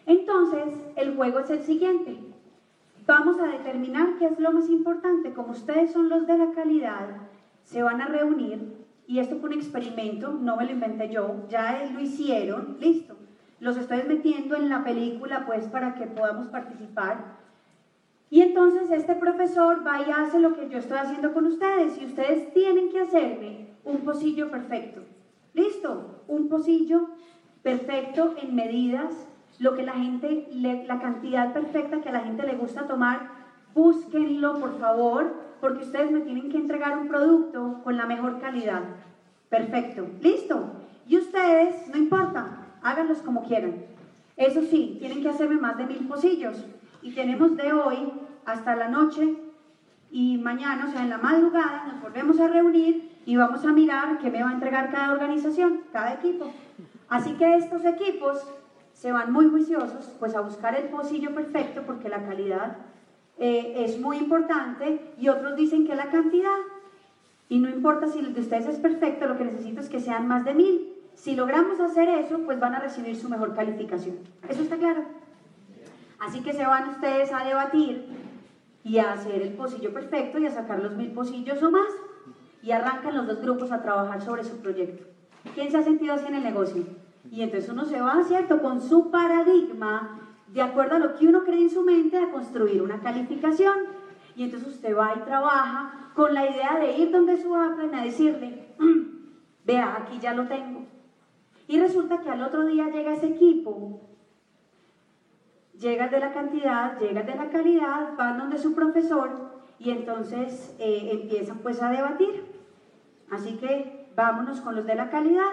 Entonces, 0.05 0.73
el 0.95 1.15
juego 1.15 1.39
es 1.39 1.49
el 1.49 1.61
siguiente. 1.63 2.17
Vamos 3.05 3.39
a 3.39 3.47
determinar 3.47 4.17
qué 4.17 4.25
es 4.25 4.39
lo 4.39 4.51
más 4.51 4.69
importante. 4.69 5.33
Como 5.33 5.51
ustedes 5.51 5.91
son 5.91 6.09
los 6.09 6.25
de 6.25 6.37
la 6.37 6.51
calidad, 6.51 7.09
se 7.63 7.83
van 7.83 8.01
a 8.01 8.07
reunir. 8.07 8.84
Y 9.07 9.19
esto 9.19 9.37
fue 9.37 9.49
un 9.49 9.55
experimento, 9.55 10.31
no 10.31 10.55
me 10.57 10.65
lo 10.65 10.71
inventé 10.71 11.09
yo, 11.09 11.45
ya 11.49 11.89
lo 11.93 11.99
hicieron. 11.99 12.77
Listo 12.79 13.15
los 13.59 13.77
estoy 13.77 14.03
metiendo 14.03 14.55
en 14.55 14.69
la 14.69 14.83
película 14.83 15.45
pues 15.45 15.67
para 15.67 15.95
que 15.95 16.05
podamos 16.05 16.47
participar. 16.47 17.35
Y 18.29 18.41
entonces 18.41 18.91
este 18.91 19.15
profesor 19.15 19.85
va 19.85 20.01
y 20.01 20.11
hace 20.11 20.39
lo 20.39 20.55
que 20.55 20.69
yo 20.69 20.79
estoy 20.79 20.97
haciendo 20.97 21.33
con 21.33 21.45
ustedes 21.45 21.99
y 22.01 22.05
ustedes 22.05 22.53
tienen 22.53 22.89
que 22.89 22.99
hacerme 22.99 23.67
un 23.83 23.99
pocillo 23.99 24.49
perfecto. 24.49 25.01
¿Listo? 25.53 26.23
Un 26.27 26.49
pocillo 26.49 27.09
perfecto 27.63 28.35
en 28.41 28.55
medidas, 28.55 29.27
lo 29.59 29.73
que 29.73 29.83
la 29.83 29.93
gente, 29.93 30.47
la 30.51 30.99
cantidad 30.99 31.53
perfecta 31.53 32.01
que 32.01 32.09
a 32.09 32.13
la 32.13 32.21
gente 32.21 32.45
le 32.45 32.55
gusta 32.55 32.87
tomar, 32.87 33.29
búsquenlo 33.73 34.59
por 34.59 34.77
favor, 34.79 35.33
porque 35.65 35.83
ustedes 35.83 36.11
me 36.11 36.21
tienen 36.21 36.51
que 36.51 36.59
entregar 36.59 36.95
un 36.95 37.07
producto 37.07 37.81
con 37.83 37.97
la 37.97 38.05
mejor 38.05 38.39
calidad. 38.39 38.83
Perfecto. 39.49 40.05
¿Listo? 40.21 40.63
Y 41.07 41.17
ustedes, 41.17 41.87
no 41.87 41.97
importa, 41.97 42.67
háganlos 42.83 43.23
como 43.23 43.43
quieran. 43.45 43.73
Eso 44.37 44.61
sí, 44.61 44.97
tienen 44.99 45.23
que 45.23 45.29
hacerme 45.29 45.55
más 45.55 45.75
de 45.79 45.87
mil 45.87 46.07
pocillos. 46.07 46.63
Y 47.01 47.15
tenemos 47.15 47.57
de 47.57 47.73
hoy 47.73 48.11
hasta 48.45 48.75
la 48.75 48.89
noche 48.89 49.37
y 50.11 50.37
mañana, 50.37 50.85
o 50.87 50.91
sea, 50.91 51.01
en 51.01 51.09
la 51.09 51.17
madrugada, 51.17 51.87
nos 51.91 51.99
volvemos 51.99 52.39
a 52.39 52.47
reunir 52.47 53.09
y 53.25 53.35
vamos 53.35 53.65
a 53.65 53.71
mirar 53.71 54.19
qué 54.19 54.29
me 54.29 54.43
va 54.43 54.51
a 54.51 54.53
entregar 54.53 54.91
cada 54.91 55.13
organización, 55.13 55.81
cada 55.91 56.13
equipo. 56.13 56.53
Así 57.09 57.31
que 57.39 57.55
estos 57.55 57.83
equipos 57.85 58.37
se 58.93 59.11
van 59.11 59.33
muy 59.33 59.49
juiciosos, 59.49 60.13
pues 60.19 60.35
a 60.35 60.41
buscar 60.41 60.75
el 60.75 60.89
pocillo 60.89 61.33
perfecto, 61.33 61.81
porque 61.87 62.07
la 62.07 62.23
calidad 62.23 62.77
eh, 63.37 63.83
es 63.85 63.99
muy 63.99 64.17
importante 64.17 65.13
y 65.17 65.27
otros 65.27 65.55
dicen 65.55 65.85
que 65.85 65.95
la 65.95 66.09
cantidad. 66.09 66.57
Y 67.49 67.59
no 67.59 67.69
importa 67.69 68.07
si 68.07 68.19
el 68.19 68.33
de 68.33 68.41
ustedes 68.41 68.67
es 68.67 68.79
perfecto, 68.79 69.27
lo 69.27 69.37
que 69.37 69.45
necesito 69.45 69.81
es 69.81 69.89
que 69.89 69.99
sean 69.99 70.27
más 70.27 70.45
de 70.45 70.53
mil. 70.53 70.93
Si 71.15 71.35
logramos 71.35 71.79
hacer 71.79 72.09
eso, 72.09 72.39
pues 72.39 72.59
van 72.59 72.75
a 72.75 72.79
recibir 72.79 73.15
su 73.15 73.29
mejor 73.29 73.55
calificación. 73.55 74.17
¿Eso 74.49 74.63
está 74.63 74.77
claro? 74.77 75.03
Así 76.19 76.41
que 76.41 76.53
se 76.53 76.65
van 76.65 76.89
ustedes 76.89 77.31
a 77.31 77.45
debatir 77.45 78.07
y 78.83 78.97
a 78.99 79.13
hacer 79.13 79.41
el 79.41 79.53
pocillo 79.53 79.93
perfecto 79.93 80.39
y 80.39 80.45
a 80.45 80.51
sacar 80.51 80.81
los 80.81 80.95
mil 80.95 81.11
pocillos 81.11 81.61
o 81.61 81.71
más. 81.71 81.89
Y 82.63 82.71
arrancan 82.71 83.15
los 83.15 83.27
dos 83.27 83.41
grupos 83.41 83.71
a 83.71 83.81
trabajar 83.81 84.21
sobre 84.21 84.43
su 84.43 84.57
proyecto. 84.57 85.05
¿Quién 85.53 85.71
se 85.71 85.77
ha 85.77 85.83
sentido 85.83 86.15
así 86.15 86.25
en 86.25 86.35
el 86.35 86.43
negocio? 86.43 86.83
Y 87.31 87.41
entonces 87.41 87.69
uno 87.69 87.85
se 87.85 88.01
va, 88.01 88.23
¿cierto? 88.23 88.61
Con 88.61 88.81
su 88.81 89.11
paradigma, 89.11 90.19
de 90.55 90.61
acuerdo 90.61 90.95
a 90.95 90.99
lo 90.99 91.15
que 91.15 91.27
uno 91.27 91.43
cree 91.43 91.63
en 91.63 91.69
su 91.69 91.83
mente, 91.83 92.17
a 92.17 92.31
construir 92.31 92.81
una 92.81 93.01
calificación. 93.01 93.75
Y 94.37 94.45
entonces 94.45 94.69
usted 94.69 94.97
va 94.97 95.13
y 95.13 95.19
trabaja 95.19 96.11
con 96.15 96.33
la 96.33 96.49
idea 96.49 96.79
de 96.79 96.97
ir 96.97 97.11
donde 97.11 97.41
su 97.41 97.53
Apple 97.53 97.89
a 97.93 98.01
decirle, 98.01 98.73
mm, 98.79 99.01
vea, 99.65 99.97
aquí 99.97 100.17
ya 100.17 100.33
lo 100.33 100.47
tengo. 100.47 100.85
Y 101.67 101.77
resulta 101.77 102.21
que 102.21 102.29
al 102.29 102.41
otro 102.41 102.65
día 102.65 102.87
llega 102.87 103.13
ese 103.13 103.27
equipo, 103.27 103.99
llega 105.77 106.07
de 106.07 106.21
la 106.21 106.31
cantidad, 106.31 106.97
llega 106.99 107.23
de 107.23 107.35
la 107.35 107.49
calidad, 107.49 108.15
van 108.15 108.37
donde 108.37 108.57
su 108.57 108.73
profesor 108.73 109.59
y 109.77 109.89
entonces 109.89 110.73
eh, 110.79 111.09
empiezan 111.11 111.57
pues 111.57 111.81
a 111.81 111.89
debatir. 111.89 112.45
Así 113.29 113.57
que 113.57 114.07
vámonos 114.15 114.61
con 114.61 114.77
los 114.77 114.85
de 114.85 114.95
la 114.95 115.09
calidad. 115.09 115.51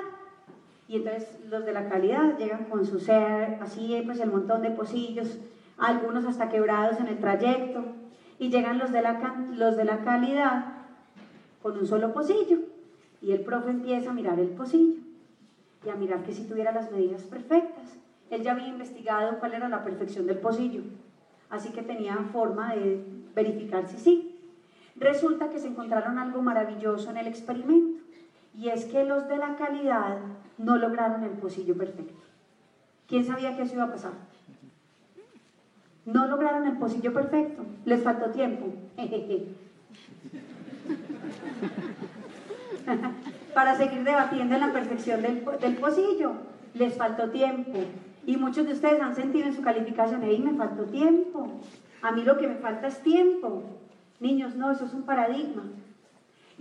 Y 0.89 0.97
entonces 0.97 1.39
los 1.49 1.65
de 1.65 1.73
la 1.73 1.89
calidad 1.89 2.37
llegan 2.39 2.65
con 2.65 2.85
su 2.85 2.99
ser, 2.99 3.59
así 3.61 4.03
pues 4.05 4.21
el 4.21 4.31
montón 4.31 4.63
de 4.63 4.71
pocillos, 4.71 5.39
algunos 5.79 6.25
hasta 6.27 6.49
quebrados 6.49 6.99
en 7.01 7.09
el 7.09 7.19
trayecto. 7.19 7.85
Y 8.39 8.51
llegan 8.51 8.79
los 8.79 8.93
de 8.93 9.03
la, 9.03 9.21
los 9.53 9.77
de 9.77 9.85
la 9.85 9.99
calidad 10.03 10.67
con 11.63 11.79
un 11.79 11.87
solo 11.87 12.13
pocillo. 12.13 12.59
Y 13.21 13.33
el 13.33 13.41
profe 13.41 13.71
empieza 13.71 14.11
a 14.11 14.15
mirar 14.15 14.41
el 14.41 14.49
pocillo 14.49 15.01
y 15.85 15.89
a 15.89 15.95
mirar 15.95 16.23
que 16.23 16.33
si 16.33 16.45
tuviera 16.45 16.73
las 16.73 16.91
medidas 16.91 17.23
perfectas. 17.23 17.99
Él 18.31 18.43
ya 18.43 18.53
había 18.53 18.69
investigado 18.69 19.39
cuál 19.39 19.55
era 19.55 19.69
la 19.69 19.85
perfección 19.85 20.27
del 20.27 20.39
pocillo, 20.39 20.83
así 21.51 21.71
que 21.71 21.83
tenía 21.83 22.17
forma 22.33 22.75
de 22.75 23.05
verificar 23.35 23.87
si 23.87 23.99
sí. 23.99 24.39
Resulta 24.97 25.51
que 25.51 25.59
se 25.59 25.69
encontraron 25.69 26.19
algo 26.19 26.43
maravilloso 26.43 27.11
en 27.11 27.19
el 27.19 27.27
experimento 27.27 28.02
y 28.59 28.69
es 28.69 28.85
que 28.87 29.05
los 29.05 29.29
de 29.29 29.37
la 29.39 29.57
calidad 29.57 30.19
no 30.59 30.77
lograron 30.77 31.25
el 31.25 31.31
pocillo 31.31 31.77
perfecto. 31.77 32.23
¿Quién 33.09 33.25
sabía 33.25 33.57
que 33.57 33.63
eso 33.63 33.75
iba 33.75 33.85
a 33.85 33.93
pasar? 33.93 34.13
No 36.05 36.27
lograron 36.27 36.67
el 36.67 36.77
pocillo 36.79 37.13
perfecto, 37.13 37.65
les 37.85 38.03
faltó 38.03 38.31
tiempo. 38.31 38.67
Para 43.55 43.77
seguir 43.77 44.03
debatiendo 44.03 44.55
en 44.55 44.61
la 44.61 44.73
perfección 44.73 45.23
del, 45.23 45.45
del 45.61 45.77
pocillo, 45.77 46.33
les 46.75 46.97
faltó 46.97 47.31
tiempo. 47.31 47.79
Y 48.27 48.37
muchos 48.37 48.67
de 48.67 48.73
ustedes 48.73 49.01
han 49.01 49.15
sentido 49.15 49.47
en 49.47 49.55
su 49.55 49.63
calificación, 49.63 50.23
ahí 50.23 50.39
me 50.39 50.55
faltó 50.55 50.85
tiempo. 50.85 51.61
A 52.03 52.13
mí 52.13 52.25
lo 52.25 52.39
que 52.39 52.49
me 52.49 52.57
falta 52.57 52.89
es 52.89 53.03
tiempo. 53.03 53.63
Niños, 54.21 54.57
no, 54.57 54.71
eso 54.71 54.87
es 54.87 54.95
un 54.95 55.03
paradigma. 55.03 55.65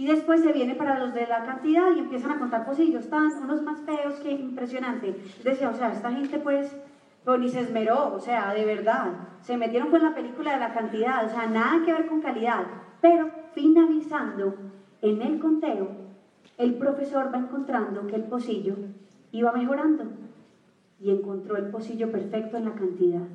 Y 0.01 0.07
después 0.07 0.41
se 0.41 0.51
viene 0.51 0.73
para 0.73 0.97
los 0.97 1.13
de 1.13 1.27
la 1.27 1.45
cantidad 1.45 1.95
y 1.95 1.99
empiezan 1.99 2.31
a 2.31 2.39
contar 2.39 2.65
pocillos, 2.65 3.03
están 3.03 3.31
unos 3.43 3.61
más 3.61 3.81
feos 3.81 4.15
que 4.15 4.31
impresionante. 4.31 5.15
Decía, 5.43 5.69
o 5.69 5.75
sea, 5.75 5.91
esta 5.91 6.11
gente 6.11 6.39
pues, 6.39 6.75
pues 7.23 7.39
ni 7.39 7.49
se 7.49 7.59
esmeró, 7.59 8.11
o 8.15 8.19
sea, 8.19 8.51
de 8.51 8.65
verdad. 8.65 9.11
Se 9.43 9.57
metieron 9.57 9.91
con 9.91 10.01
la 10.01 10.15
película 10.15 10.53
de 10.53 10.59
la 10.59 10.73
cantidad, 10.73 11.23
o 11.23 11.29
sea, 11.29 11.45
nada 11.45 11.85
que 11.85 11.93
ver 11.93 12.07
con 12.07 12.19
calidad. 12.19 12.63
Pero 12.99 13.29
finalizando 13.53 14.55
en 15.03 15.21
el 15.21 15.37
conteo, 15.39 15.89
el 16.57 16.73
profesor 16.79 17.31
va 17.31 17.37
encontrando 17.37 18.07
que 18.07 18.15
el 18.15 18.23
pocillo 18.23 18.77
iba 19.31 19.51
mejorando 19.51 20.05
y 20.99 21.11
encontró 21.11 21.57
el 21.57 21.67
pocillo 21.67 22.11
perfecto 22.11 22.57
en 22.57 22.65
la 22.65 22.73
cantidad. 22.73 23.27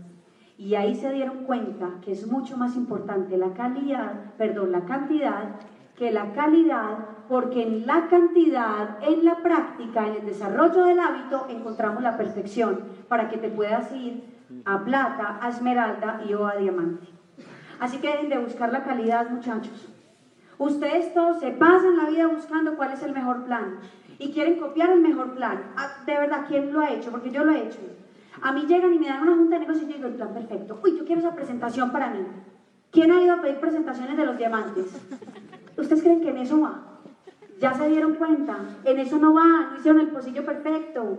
Y 0.58 0.74
ahí 0.74 0.96
se 0.96 1.12
dieron 1.12 1.44
cuenta 1.44 2.00
que 2.04 2.10
es 2.10 2.26
mucho 2.26 2.56
más 2.56 2.74
importante 2.74 3.36
la 3.36 3.52
calidad, 3.52 4.34
perdón, 4.36 4.72
la 4.72 4.84
cantidad 4.84 5.60
que 5.96 6.10
la 6.10 6.32
calidad, 6.32 6.98
porque 7.28 7.62
en 7.62 7.86
la 7.86 8.06
cantidad, 8.08 9.02
en 9.02 9.24
la 9.24 9.42
práctica, 9.42 10.06
en 10.06 10.14
el 10.14 10.26
desarrollo 10.26 10.84
del 10.84 11.00
hábito, 11.00 11.46
encontramos 11.48 12.02
la 12.02 12.16
perfección 12.16 12.84
para 13.08 13.28
que 13.28 13.38
te 13.38 13.48
puedas 13.48 13.92
ir 13.92 14.36
a 14.64 14.84
plata, 14.84 15.38
a 15.40 15.48
esmeralda 15.48 16.20
y 16.24 16.34
o 16.34 16.46
a 16.46 16.56
diamante. 16.56 17.08
Así 17.80 17.98
que 17.98 18.08
deben 18.08 18.28
de 18.28 18.38
buscar 18.38 18.70
la 18.70 18.82
calidad, 18.84 19.28
muchachos. 19.28 19.88
Ustedes 20.58 21.12
todos 21.12 21.38
se 21.38 21.52
pasan 21.52 21.96
la 21.96 22.06
vida 22.06 22.26
buscando 22.26 22.76
cuál 22.76 22.92
es 22.92 23.02
el 23.02 23.12
mejor 23.12 23.42
plan 23.42 23.78
y 24.18 24.30
quieren 24.30 24.56
copiar 24.56 24.90
el 24.90 25.00
mejor 25.00 25.32
plan. 25.32 25.66
Ah, 25.76 25.88
de 26.06 26.18
verdad, 26.18 26.44
¿quién 26.46 26.72
lo 26.72 26.80
ha 26.80 26.90
hecho? 26.90 27.10
Porque 27.10 27.30
yo 27.30 27.42
lo 27.42 27.52
he 27.52 27.60
hecho. 27.60 27.82
A 28.40 28.52
mí 28.52 28.64
llegan 28.66 28.92
y 28.92 28.98
me 28.98 29.06
dan 29.06 29.20
una 29.20 29.34
junta 29.34 29.56
de 29.56 29.60
negocios 29.60 29.86
y 29.86 29.88
yo 29.88 29.94
digo, 29.96 30.06
el 30.06 30.14
plan 30.14 30.32
perfecto. 30.32 30.78
Uy, 30.82 30.94
yo 30.94 31.04
quiero 31.04 31.20
esa 31.20 31.34
presentación 31.34 31.90
para 31.90 32.08
mí. 32.08 32.26
¿Quién 32.90 33.10
ha 33.10 33.20
ido 33.20 33.34
a 33.34 33.40
pedir 33.40 33.58
presentaciones 33.58 34.16
de 34.16 34.24
los 34.24 34.36
diamantes? 34.36 35.06
¿Ustedes 35.76 36.02
creen 36.02 36.20
que 36.20 36.30
en 36.30 36.38
eso 36.38 36.60
va? 36.60 36.82
Ya 37.58 37.74
se 37.74 37.88
dieron 37.88 38.14
cuenta, 38.14 38.58
en 38.84 38.98
eso 38.98 39.18
no 39.18 39.34
va, 39.34 39.70
no 39.70 39.78
hicieron 39.78 40.00
el 40.00 40.08
pocillo 40.08 40.44
perfecto. 40.44 41.18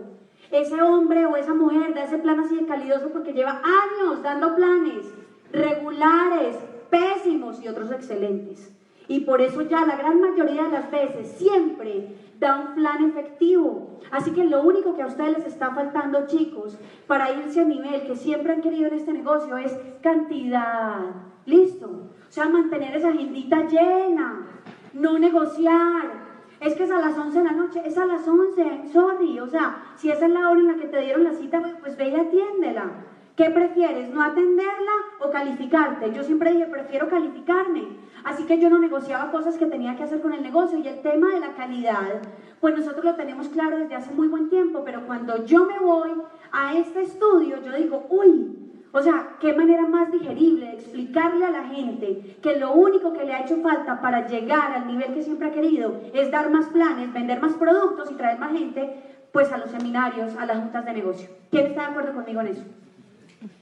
Ese 0.50 0.80
hombre 0.80 1.26
o 1.26 1.36
esa 1.36 1.54
mujer 1.54 1.94
da 1.94 2.04
ese 2.04 2.18
plan 2.18 2.40
así 2.40 2.56
de 2.56 2.66
calidoso 2.66 3.08
porque 3.10 3.32
lleva 3.32 3.60
años 3.62 4.22
dando 4.22 4.54
planes 4.54 5.12
regulares, 5.52 6.56
pésimos 6.90 7.62
y 7.62 7.68
otros 7.68 7.90
excelentes. 7.90 8.74
Y 9.08 9.20
por 9.20 9.40
eso 9.40 9.62
ya 9.62 9.86
la 9.86 9.96
gran 9.96 10.20
mayoría 10.20 10.64
de 10.64 10.70
las 10.70 10.90
veces 10.90 11.28
siempre 11.38 12.14
da 12.38 12.60
un 12.60 12.74
plan 12.74 13.04
efectivo. 13.08 14.00
Así 14.10 14.32
que 14.32 14.44
lo 14.44 14.62
único 14.62 14.94
que 14.94 15.02
a 15.02 15.06
ustedes 15.06 15.38
les 15.38 15.46
está 15.46 15.70
faltando, 15.74 16.26
chicos, 16.26 16.78
para 17.06 17.32
irse 17.32 17.60
a 17.60 17.64
nivel 17.64 18.06
que 18.06 18.16
siempre 18.16 18.52
han 18.52 18.60
querido 18.60 18.88
en 18.88 18.94
este 18.94 19.12
negocio 19.12 19.56
es 19.56 19.76
cantidad. 20.02 21.06
Listo. 21.46 22.10
O 22.28 22.32
sea, 22.32 22.48
mantener 22.48 22.96
esa 22.96 23.08
agendita 23.08 23.66
llena, 23.66 24.46
no 24.92 25.18
negociar. 25.18 26.28
Es 26.60 26.74
que 26.74 26.84
es 26.84 26.90
a 26.90 26.98
las 26.98 27.16
11 27.16 27.38
de 27.38 27.44
la 27.44 27.52
noche, 27.52 27.82
es 27.84 27.96
a 27.96 28.04
las 28.04 28.26
11, 28.26 28.88
sorry. 28.92 29.38
O 29.40 29.46
sea, 29.46 29.92
si 29.96 30.10
esa 30.10 30.26
es 30.26 30.32
la 30.32 30.50
hora 30.50 30.60
en 30.60 30.66
la 30.66 30.74
que 30.76 30.88
te 30.88 31.00
dieron 31.00 31.24
la 31.24 31.32
cita, 31.32 31.60
pues, 31.60 31.74
pues 31.80 31.96
ve 31.96 32.08
y 32.08 32.16
atiéndela. 32.16 32.90
¿Qué 33.36 33.50
prefieres, 33.50 34.12
no 34.12 34.20
atenderla 34.20 34.92
o 35.20 35.30
calificarte? 35.30 36.12
Yo 36.12 36.24
siempre 36.24 36.52
dije, 36.52 36.66
prefiero 36.66 37.08
calificarme. 37.08 37.86
Así 38.24 38.42
que 38.44 38.58
yo 38.58 38.68
no 38.68 38.80
negociaba 38.80 39.30
cosas 39.30 39.56
que 39.56 39.66
tenía 39.66 39.96
que 39.96 40.02
hacer 40.02 40.20
con 40.20 40.32
el 40.32 40.42
negocio 40.42 40.78
y 40.80 40.88
el 40.88 41.00
tema 41.02 41.30
de 41.30 41.38
la 41.38 41.54
calidad, 41.54 42.20
pues 42.60 42.76
nosotros 42.76 43.04
lo 43.04 43.14
tenemos 43.14 43.48
claro 43.48 43.78
desde 43.78 43.94
hace 43.94 44.12
muy 44.12 44.26
buen 44.26 44.50
tiempo, 44.50 44.82
pero 44.84 45.06
cuando 45.06 45.44
yo 45.44 45.66
me 45.66 45.78
voy 45.78 46.10
a 46.50 46.76
este 46.76 47.02
estudio, 47.02 47.62
yo 47.62 47.72
digo, 47.76 48.06
uy, 48.10 48.67
o 48.92 49.02
sea, 49.02 49.36
qué 49.40 49.52
manera 49.52 49.82
más 49.82 50.10
digerible 50.10 50.66
de 50.66 50.72
explicarle 50.72 51.44
a 51.44 51.50
la 51.50 51.64
gente 51.64 52.38
que 52.42 52.56
lo 52.56 52.72
único 52.72 53.12
que 53.12 53.24
le 53.24 53.34
ha 53.34 53.42
hecho 53.42 53.58
falta 53.58 54.00
para 54.00 54.26
llegar 54.26 54.72
al 54.72 54.86
nivel 54.86 55.12
que 55.12 55.22
siempre 55.22 55.48
ha 55.48 55.52
querido 55.52 56.00
es 56.14 56.30
dar 56.30 56.50
más 56.50 56.66
planes, 56.66 57.12
vender 57.12 57.40
más 57.40 57.52
productos 57.52 58.10
y 58.10 58.14
traer 58.14 58.38
más 58.38 58.52
gente, 58.52 59.02
pues 59.32 59.52
a 59.52 59.58
los 59.58 59.70
seminarios, 59.70 60.34
a 60.36 60.46
las 60.46 60.58
juntas 60.58 60.86
de 60.86 60.92
negocio. 60.94 61.28
¿Quién 61.50 61.66
está 61.66 61.82
de 61.82 61.86
acuerdo 61.88 62.14
conmigo 62.14 62.40
en 62.40 62.46
eso? 62.48 62.64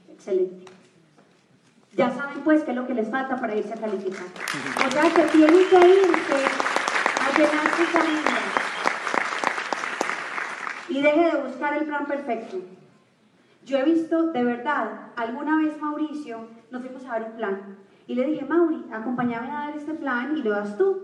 Excelente. 0.09 0.71
Ya 1.97 2.11
saben 2.11 2.41
pues 2.43 2.63
qué 2.63 2.71
es 2.71 2.77
lo 2.77 2.87
que 2.87 2.93
les 2.93 3.09
falta 3.09 3.35
para 3.35 3.55
irse 3.55 3.73
a 3.73 3.77
calificar. 3.77 4.27
O 4.85 4.91
sea, 4.91 5.01
que 5.13 5.23
tienen 5.23 5.67
que 5.69 5.75
irse 5.75 6.35
a 7.19 7.37
llenar 7.37 7.67
sus 7.75 7.95
agendas. 7.95 8.43
Y 10.89 11.01
deje 11.01 11.35
de 11.35 11.41
buscar 11.41 11.73
el 11.77 11.85
plan 11.85 12.05
perfecto. 12.05 12.57
Yo 13.67 13.77
he 13.77 13.83
visto, 13.83 14.31
de 14.31 14.45
verdad, 14.45 15.09
alguna 15.17 15.57
vez 15.57 15.77
Mauricio, 15.77 16.47
nos 16.71 16.81
fuimos 16.81 17.03
a 17.03 17.09
dar 17.09 17.23
un 17.25 17.35
plan. 17.35 17.75
Y 18.07 18.15
le 18.15 18.23
dije, 18.23 18.45
Mauri, 18.45 18.85
acompáñame 18.93 19.51
a 19.51 19.65
dar 19.65 19.75
este 19.75 19.93
plan 19.93 20.37
y 20.37 20.41
lo 20.41 20.51
das 20.51 20.77
tú. 20.77 21.03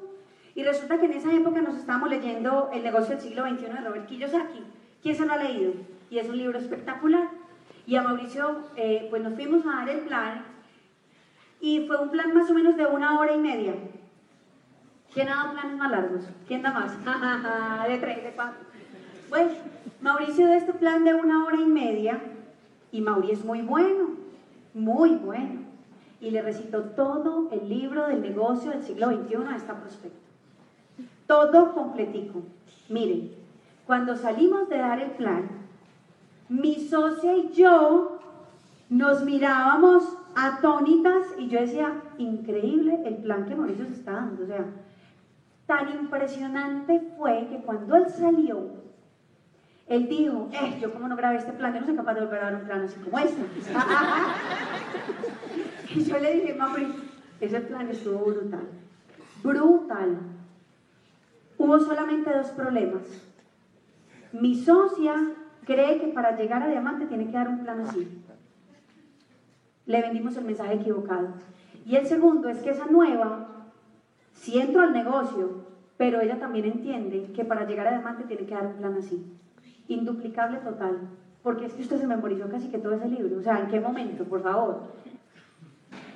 Y 0.55 0.63
resulta 0.63 0.97
que 0.97 1.07
en 1.07 1.11
esa 1.11 1.33
época 1.33 1.61
nos 1.61 1.75
estábamos 1.75 2.09
leyendo 2.09 2.69
El 2.71 2.83
negocio 2.83 3.15
del 3.15 3.19
siglo 3.19 3.43
XXI 3.43 3.65
de 3.65 3.81
Robert 3.81 4.05
Kiyosaki. 4.05 4.63
¿Quién 5.01 5.13
se 5.13 5.25
lo 5.25 5.33
ha 5.33 5.43
leído? 5.43 5.73
Y 6.09 6.19
es 6.19 6.29
un 6.29 6.37
libro 6.37 6.57
espectacular. 6.57 7.27
Y 7.85 7.97
a 7.97 8.01
Mauricio, 8.01 8.61
eh, 8.77 9.07
pues 9.09 9.21
nos 9.21 9.33
fuimos 9.33 9.65
a 9.65 9.79
dar 9.79 9.89
el 9.89 9.99
plan. 9.99 10.45
Y 11.59 11.85
fue 11.85 11.97
un 11.97 12.11
plan 12.11 12.33
más 12.33 12.49
o 12.49 12.53
menos 12.53 12.77
de 12.77 12.85
una 12.85 13.19
hora 13.19 13.33
y 13.33 13.39
media. 13.39 13.73
¿Quién 15.13 15.27
ha 15.27 15.35
dado 15.35 15.51
planes 15.51 15.77
más 15.77 15.91
largos? 15.91 16.29
¿Quién 16.47 16.61
da 16.61 16.71
más? 16.71 16.93
de 17.89 17.97
tres, 17.97 18.23
de 18.23 18.31
cuatro. 18.31 18.61
Pues 19.27 19.51
Mauricio 19.99 20.47
da 20.47 20.55
este 20.55 20.71
plan 20.71 21.03
de 21.03 21.13
una 21.13 21.43
hora 21.43 21.57
y 21.57 21.65
media 21.65 22.21
y 22.93 23.01
Mauri 23.01 23.31
es 23.31 23.43
muy 23.43 23.63
bueno, 23.63 24.11
muy 24.73 25.15
bueno. 25.15 25.61
Y 26.21 26.29
le 26.29 26.41
recitó 26.41 26.83
todo 26.83 27.49
el 27.51 27.67
libro 27.67 28.07
del 28.07 28.21
negocio 28.21 28.71
del 28.71 28.83
siglo 28.83 29.07
XXI 29.07 29.35
a 29.51 29.55
esta 29.57 29.81
prospecto. 29.81 30.19
Todo 31.27 31.73
completico. 31.73 32.43
Miren, 32.87 33.31
cuando 33.85 34.15
salimos 34.15 34.69
de 34.69 34.77
dar 34.77 35.01
el 35.01 35.09
plan, 35.11 35.49
mi 36.47 36.75
socia 36.75 37.35
y 37.35 37.51
yo 37.51 38.19
nos 38.89 39.25
mirábamos 39.25 40.15
atónitas 40.35 41.27
y 41.39 41.47
yo 41.47 41.59
decía, 41.59 41.99
increíble 42.19 43.01
el 43.05 43.15
plan 43.15 43.47
que 43.47 43.55
Mauricio 43.55 43.85
se 43.85 43.93
está 43.93 44.11
dando. 44.13 44.43
O 44.43 44.47
sea, 44.47 44.65
tan 45.65 45.89
impresionante 45.97 47.01
fue 47.17 47.47
que 47.49 47.57
cuando 47.57 47.95
él 47.95 48.07
salió, 48.07 48.83
él 49.87 50.07
dijo, 50.07 50.49
eh, 50.53 50.77
yo 50.81 50.93
como 50.93 51.07
no 51.07 51.15
grabé 51.15 51.37
este 51.37 51.51
plan, 51.51 51.73
yo 51.73 51.81
no 51.81 51.85
soy 51.85 51.95
capaz 51.95 52.13
de 52.13 52.21
volver 52.21 52.39
a 52.39 52.51
dar 52.51 52.55
un 52.55 52.65
plan 52.65 52.81
así 52.81 52.99
como 52.99 53.19
este. 53.19 53.41
y 55.95 56.03
yo 56.03 56.19
le 56.19 56.33
dije, 56.35 56.53
Mauricio, 56.53 57.01
ese 57.41 57.59
plan 57.61 57.89
estuvo 57.89 58.25
brutal. 58.25 58.67
Brutal. 59.43 60.17
Hubo 61.57 61.79
solamente 61.79 62.33
dos 62.33 62.47
problemas. 62.47 63.03
Mi 64.31 64.55
socia 64.55 65.15
cree 65.65 65.99
que 65.99 66.07
para 66.07 66.37
llegar 66.37 66.63
a 66.63 66.67
diamante 66.67 67.05
tiene 67.05 67.25
que 67.25 67.33
dar 67.33 67.49
un 67.49 67.63
plan 67.63 67.81
así. 67.81 68.07
Le 69.85 70.01
vendimos 70.01 70.37
el 70.37 70.45
mensaje 70.45 70.75
equivocado. 70.75 71.33
Y 71.85 71.97
el 71.97 72.07
segundo 72.07 72.47
es 72.47 72.59
que 72.59 72.69
esa 72.69 72.85
nueva, 72.85 73.49
si 74.33 74.59
entro 74.59 74.81
al 74.81 74.93
negocio, 74.93 75.65
pero 75.97 76.21
ella 76.21 76.39
también 76.39 76.65
entiende 76.65 77.31
que 77.35 77.43
para 77.43 77.67
llegar 77.67 77.87
a 77.87 77.91
diamante 77.91 78.23
tiene 78.23 78.45
que 78.45 78.55
dar 78.55 78.67
un 78.67 78.75
plan 78.75 78.95
así. 78.97 79.21
Induplicable 79.87 80.57
total. 80.59 81.09
Porque 81.41 81.65
es 81.65 81.73
que 81.73 81.81
usted 81.81 81.97
se 81.97 82.07
memorizó 82.07 82.49
casi 82.49 82.69
que 82.69 82.77
todo 82.77 82.93
ese 82.93 83.09
libro. 83.09 83.39
O 83.39 83.41
sea, 83.41 83.59
¿en 83.59 83.67
qué 83.67 83.79
momento? 83.79 84.23
Por 84.23 84.41
favor. 84.41 84.93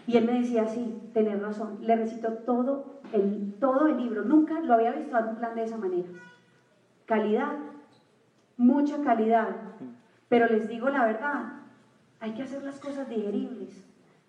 Y 0.07 0.15
él 0.15 0.25
me 0.25 0.39
decía, 0.39 0.67
sí, 0.67 1.01
tenés 1.13 1.41
razón. 1.41 1.79
Le 1.81 1.95
recitó 1.95 2.29
todo 2.29 3.01
el, 3.12 3.55
todo 3.59 3.88
el 3.88 3.97
libro. 3.97 4.24
Nunca 4.24 4.59
lo 4.62 4.74
había 4.74 4.91
visto 4.91 5.12
dar 5.12 5.27
un 5.27 5.36
plan 5.36 5.55
de 5.55 5.63
esa 5.63 5.77
manera. 5.77 6.07
Calidad, 7.05 7.57
mucha 8.55 9.01
calidad. 9.01 9.50
Pero 10.29 10.47
les 10.47 10.67
digo 10.67 10.89
la 10.89 11.05
verdad, 11.05 11.57
hay 12.19 12.31
que 12.33 12.43
hacer 12.43 12.63
las 12.63 12.79
cosas 12.79 13.07
digeribles, 13.07 13.86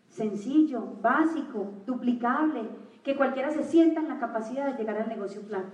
sencillo, 0.09 0.83
básico, 1.00 1.73
duplicable, 1.87 2.68
que 3.02 3.16
cualquiera 3.16 3.50
se 3.50 3.64
sienta 3.64 4.00
en 4.00 4.09
la 4.09 4.18
capacidad 4.18 4.66
de 4.66 4.78
llegar 4.78 4.99
al 4.99 5.09
negocio 5.09 5.40
plano, 5.42 5.71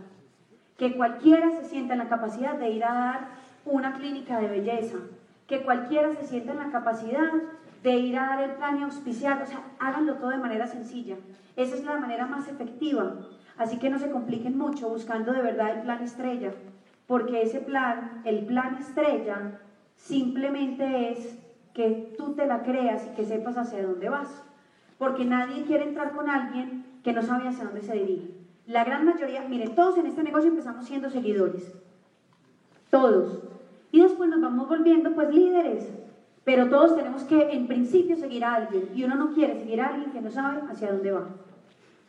que 0.79 0.97
cualquiera 0.97 1.51
se 1.51 1.65
sienta 1.65 1.95
en 1.95 1.99
la 1.99 2.09
capacidad 2.09 2.57
de 2.57 2.71
ir 2.71 2.85
a 2.85 2.95
dar 2.95 3.29
una 3.65 3.95
clínica 3.95 4.39
de 4.41 4.49
belleza, 4.49 4.99
que 5.47 5.63
cualquiera 5.63 6.13
se 6.15 6.27
sienta 6.27 6.53
en 6.53 6.59
la 6.59 6.71
capacidad 6.71 7.33
de 7.83 7.97
ir 7.97 8.19
a 8.19 8.29
dar 8.29 8.43
el 8.43 8.57
plan 8.57 8.83
auspiciado, 8.83 9.45
o 9.45 9.47
sea, 9.47 9.63
háganlo 9.79 10.15
todo 10.15 10.31
de 10.31 10.39
manera 10.39 10.67
sencilla. 10.67 11.17
Esa 11.57 11.77
es 11.77 11.85
la 11.85 11.99
manera 11.99 12.27
más 12.27 12.49
efectiva. 12.49 13.19
Así 13.57 13.79
que 13.79 13.91
no 13.91 13.99
se 13.99 14.11
compliquen 14.11 14.59
mucho 14.59 14.89
buscando 14.89 15.33
de 15.33 15.43
verdad 15.43 15.77
el 15.77 15.83
plan 15.83 16.03
estrella, 16.03 16.53
porque 17.07 17.43
ese 17.43 17.61
plan, 17.61 18.23
el 18.25 18.47
plan 18.47 18.77
estrella, 18.77 19.61
simplemente 19.97 21.13
es 21.13 21.39
que 21.75 22.15
tú 22.17 22.35
te 22.35 22.47
la 22.47 22.63
creas 22.63 23.07
y 23.07 23.15
que 23.15 23.25
sepas 23.25 23.59
hacia 23.59 23.87
dónde 23.87 24.09
vas. 24.09 24.43
Porque 24.99 25.25
nadie 25.25 25.65
quiere 25.65 25.85
entrar 25.85 26.13
con 26.13 26.31
alguien 26.31 26.87
que 27.03 27.13
no 27.13 27.23
sabe 27.23 27.49
hacia 27.49 27.65
dónde 27.65 27.83
se 27.83 27.95
dirige. 27.95 28.31
La 28.67 28.85
gran 28.85 29.05
mayoría, 29.05 29.43
miren, 29.43 29.75
todos 29.75 29.99
en 29.99 30.07
este 30.07 30.23
negocio 30.23 30.49
empezamos 30.49 30.87
siendo 30.87 31.11
seguidores. 31.11 31.75
Todos. 32.95 33.41
Y 33.91 34.03
después 34.03 34.31
nos 34.31 34.41
vamos 34.41 34.69
volviendo 34.69 35.17
pues 35.17 35.29
líderes. 35.35 35.93
Pero 36.45 36.69
todos 36.69 36.95
tenemos 36.95 37.25
que 37.25 37.51
en 37.51 37.67
principio 37.67 38.15
seguir 38.15 38.45
a 38.45 38.55
alguien. 38.55 38.89
Y 38.95 39.03
uno 39.03 39.17
no 39.17 39.35
quiere 39.35 39.59
seguir 39.59 39.81
a 39.81 39.89
alguien 39.89 40.13
que 40.13 40.21
no 40.21 40.31
sabe 40.31 40.61
hacia 40.71 40.93
dónde 40.93 41.11
va. 41.11 41.25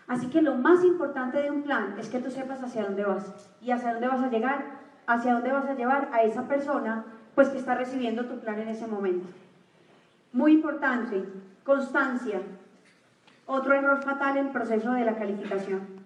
Así 0.06 0.28
que 0.28 0.44
lo 0.44 0.54
más 0.54 0.84
importante 0.84 1.42
de 1.42 1.50
un 1.50 1.64
plan 1.64 1.96
es 1.98 2.08
que 2.08 2.20
tú 2.20 2.30
sepas 2.30 2.62
hacia 2.62 2.84
dónde 2.84 3.04
vas 3.04 3.34
y 3.64 3.72
hacia 3.72 3.94
dónde 3.94 4.10
vas 4.10 4.22
a 4.22 4.30
llegar, 4.30 4.64
hacia 5.08 5.34
dónde 5.34 5.52
vas 5.52 5.66
a 5.66 5.74
llevar 5.74 6.10
a 6.14 6.22
esa 6.22 6.48
persona 6.48 7.04
pues 7.34 7.50
que 7.50 7.58
está 7.58 7.74
recibiendo 7.74 8.26
tu 8.26 8.38
plan 8.38 8.60
en 8.60 8.68
ese 8.68 8.86
momento. 8.86 9.26
Muy 10.34 10.52
importante, 10.52 11.24
constancia. 11.64 12.42
Otro 13.48 13.74
error 13.74 14.04
fatal 14.04 14.38
en 14.38 14.54
proceso 14.54 14.92
de 14.92 15.04
la 15.04 15.16
calificación. 15.16 16.05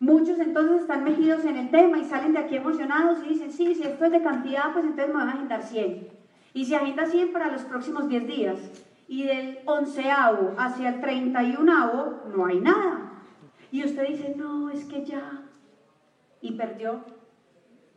Muchos 0.00 0.38
entonces 0.38 0.82
están 0.82 1.02
metidos 1.02 1.44
en 1.44 1.56
el 1.56 1.70
tema 1.70 1.98
y 1.98 2.04
salen 2.04 2.32
de 2.32 2.38
aquí 2.38 2.56
emocionados 2.56 3.18
y 3.24 3.30
dicen, 3.30 3.50
sí, 3.50 3.74
si 3.74 3.82
esto 3.82 4.04
es 4.04 4.12
de 4.12 4.22
cantidad, 4.22 4.72
pues 4.72 4.84
entonces 4.84 5.08
me 5.08 5.14
van 5.14 5.28
a 5.28 5.32
agendar 5.32 5.62
100. 5.62 6.08
Y 6.54 6.64
se 6.64 6.76
agenda 6.76 7.06
100 7.06 7.32
para 7.32 7.50
los 7.50 7.62
próximos 7.62 8.08
10 8.08 8.26
días. 8.26 8.58
Y 9.08 9.24
del 9.24 9.58
onceavo 9.64 10.54
hacia 10.56 10.90
el 10.90 11.00
31 11.00 12.22
no 12.34 12.46
hay 12.46 12.60
nada. 12.60 13.22
Y 13.72 13.84
usted 13.84 14.06
dice, 14.06 14.34
no, 14.36 14.70
es 14.70 14.84
que 14.84 15.04
ya. 15.04 15.42
Y 16.40 16.52
perdió. 16.52 17.00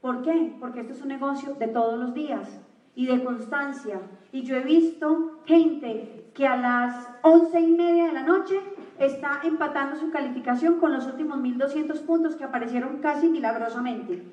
¿Por 0.02 0.24
qué? 0.24 0.56
Porque 0.60 0.82
esto 0.82 0.94
es 0.94 1.02
un 1.02 1.10
negocio 1.10 1.54
de 1.56 1.68
todos 1.68 2.00
los 2.00 2.14
días 2.16 2.60
y 2.96 3.06
de 3.06 3.24
constancia. 3.24 4.02
Y 4.32 4.42
yo 4.42 4.56
he 4.56 4.64
visto 4.64 5.42
gente 5.46 6.32
que 6.34 6.48
a 6.48 6.58
las 6.58 7.10
once 7.22 7.60
y 7.60 7.72
media 7.72 8.06
de 8.06 8.14
la 8.14 8.24
noche 8.24 8.60
está 9.06 9.42
empatando 9.44 9.96
su 9.98 10.12
calificación 10.12 10.80
con 10.80 10.94
los 10.94 11.06
últimos 11.08 11.38
1200 11.40 12.00
puntos 12.00 12.36
que 12.36 12.44
aparecieron 12.44 12.98
casi 12.98 13.30
milagrosamente 13.30 14.24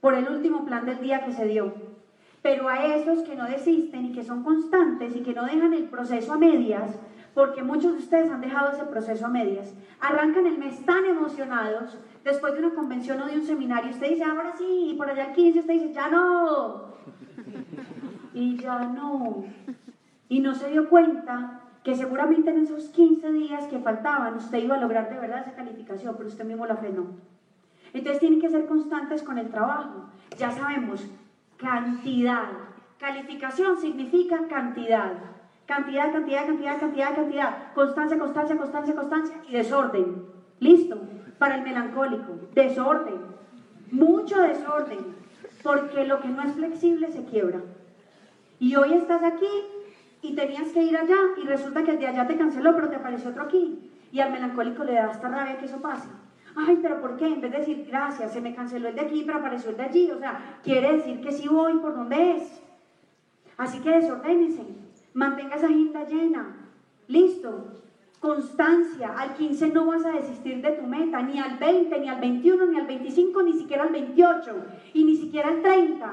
por 0.00 0.14
el 0.14 0.28
último 0.28 0.64
plan 0.64 0.86
del 0.86 1.00
día 1.00 1.24
que 1.24 1.32
se 1.32 1.46
dio. 1.46 1.72
Pero 2.42 2.68
a 2.68 2.86
esos 2.94 3.20
que 3.22 3.36
no 3.36 3.44
desisten 3.44 4.06
y 4.06 4.12
que 4.12 4.22
son 4.22 4.42
constantes 4.42 5.14
y 5.16 5.20
que 5.20 5.34
no 5.34 5.44
dejan 5.44 5.74
el 5.74 5.84
proceso 5.84 6.32
a 6.32 6.38
medias, 6.38 6.98
porque 7.34 7.62
muchos 7.62 7.92
de 7.92 7.98
ustedes 7.98 8.30
han 8.30 8.40
dejado 8.40 8.72
ese 8.72 8.84
proceso 8.84 9.26
a 9.26 9.28
medias, 9.28 9.74
arrancan 10.00 10.46
el 10.46 10.58
mes 10.58 10.84
tan 10.84 11.04
emocionados, 11.04 11.98
después 12.24 12.54
de 12.54 12.60
una 12.60 12.74
convención 12.74 13.20
o 13.22 13.26
de 13.26 13.34
un 13.36 13.44
seminario, 13.44 13.90
usted 13.90 14.10
dice, 14.10 14.24
ahora 14.24 14.54
sí, 14.56 14.90
y 14.90 14.94
por 14.94 15.10
allá 15.10 15.26
el 15.26 15.34
15 15.34 15.60
usted 15.60 15.74
dice, 15.74 15.92
ya 15.92 16.08
no, 16.08 16.94
y 18.34 18.56
ya 18.56 18.80
no. 18.80 19.44
Y 20.28 20.40
no 20.40 20.54
se 20.54 20.70
dio 20.70 20.88
cuenta 20.88 21.67
que 21.88 21.96
seguramente 21.96 22.50
en 22.50 22.58
esos 22.58 22.90
15 22.90 23.32
días 23.32 23.66
que 23.66 23.78
faltaban 23.78 24.36
usted 24.36 24.58
iba 24.58 24.74
a 24.74 24.78
lograr 24.78 25.08
de 25.08 25.18
verdad 25.18 25.40
esa 25.40 25.54
calificación, 25.54 26.14
pero 26.18 26.28
usted 26.28 26.44
mismo 26.44 26.66
la 26.66 26.76
frenó. 26.76 27.06
Entonces 27.94 28.20
tienen 28.20 28.42
que 28.42 28.50
ser 28.50 28.66
constantes 28.66 29.22
con 29.22 29.38
el 29.38 29.48
trabajo. 29.48 30.04
Ya 30.36 30.50
sabemos, 30.50 31.06
cantidad. 31.56 32.50
Calificación 32.98 33.78
significa 33.78 34.46
cantidad. 34.50 35.14
Cantidad, 35.64 36.12
cantidad, 36.12 36.44
cantidad, 36.44 36.78
cantidad, 36.78 37.14
cantidad. 37.14 37.72
Constancia, 37.72 38.18
constancia, 38.18 38.58
constancia, 38.58 38.94
constancia 38.94 39.36
y 39.48 39.52
desorden. 39.52 40.26
Listo. 40.60 40.98
Para 41.38 41.54
el 41.54 41.62
melancólico. 41.62 42.34
Desorden. 42.54 43.16
Mucho 43.90 44.42
desorden. 44.42 44.98
Porque 45.62 46.04
lo 46.04 46.20
que 46.20 46.28
no 46.28 46.42
es 46.42 46.52
flexible 46.52 47.10
se 47.10 47.24
quiebra. 47.24 47.62
Y 48.58 48.76
hoy 48.76 48.92
estás 48.92 49.22
aquí 49.22 49.46
y 50.22 50.34
tenías 50.34 50.68
que 50.68 50.82
ir 50.82 50.96
allá 50.96 51.18
y 51.36 51.46
resulta 51.46 51.84
que 51.84 51.92
el 51.92 51.98
de 51.98 52.08
allá 52.08 52.26
te 52.26 52.36
canceló, 52.36 52.74
pero 52.74 52.88
te 52.88 52.96
apareció 52.96 53.30
otro 53.30 53.42
aquí. 53.42 53.90
Y 54.10 54.20
al 54.20 54.32
melancólico 54.32 54.84
le 54.84 54.94
da 54.94 55.10
esta 55.10 55.28
rabia 55.28 55.58
que 55.58 55.66
eso 55.66 55.80
pase. 55.80 56.08
Ay, 56.56 56.78
pero 56.82 57.00
¿por 57.00 57.16
qué? 57.16 57.26
En 57.26 57.40
vez 57.40 57.52
de 57.52 57.58
decir 57.58 57.86
gracias, 57.88 58.32
se 58.32 58.40
me 58.40 58.54
canceló 58.54 58.88
el 58.88 58.94
de 58.94 59.02
aquí, 59.02 59.22
pero 59.24 59.38
apareció 59.38 59.70
el 59.70 59.76
de 59.76 59.82
allí. 59.84 60.10
O 60.10 60.18
sea, 60.18 60.58
quiere 60.62 60.94
decir 60.94 61.20
que 61.20 61.32
sí 61.32 61.46
voy 61.46 61.74
por 61.74 61.94
donde 61.94 62.36
es. 62.36 62.62
Así 63.56 63.80
que 63.80 63.90
desordénese, 63.90 64.62
mantenga 65.14 65.56
esa 65.56 65.66
agenda 65.66 66.04
llena. 66.04 66.56
Listo. 67.06 67.74
Constancia. 68.18 69.14
Al 69.16 69.34
15 69.34 69.68
no 69.68 69.86
vas 69.86 70.04
a 70.04 70.10
desistir 70.10 70.60
de 70.60 70.72
tu 70.72 70.86
meta, 70.86 71.22
ni 71.22 71.38
al 71.38 71.58
20, 71.58 72.00
ni 72.00 72.08
al 72.08 72.20
21, 72.20 72.66
ni 72.66 72.78
al 72.78 72.86
25, 72.86 73.42
ni 73.42 73.52
siquiera 73.52 73.84
al 73.84 73.92
28, 73.92 74.56
y 74.94 75.04
ni 75.04 75.14
siquiera 75.14 75.50
al 75.50 75.62
30 75.62 76.12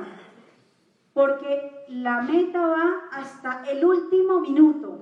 porque 1.15 1.85
la 1.87 2.21
meta 2.23 2.59
va 2.59 3.03
hasta 3.09 3.44
el 3.69 3.85
último 3.85 4.41
minuto, 4.41 4.97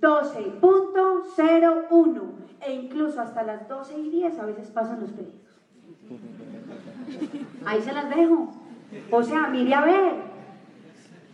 12.01, 0.00 2.22
e 2.60 2.74
incluso 2.74 3.20
hasta 3.20 3.42
las 3.42 3.68
12 3.68 3.98
y 3.98 4.10
10 4.10 4.38
a 4.38 4.46
veces 4.46 4.70
pasan 4.70 5.00
los 5.00 5.10
pedidos. 5.10 5.34
Ahí 7.64 7.82
se 7.82 7.92
las 7.92 8.08
dejo. 8.14 8.52
O 9.10 9.22
sea, 9.22 9.48
mire 9.48 9.74
a 9.74 9.80
ver, 9.82 10.14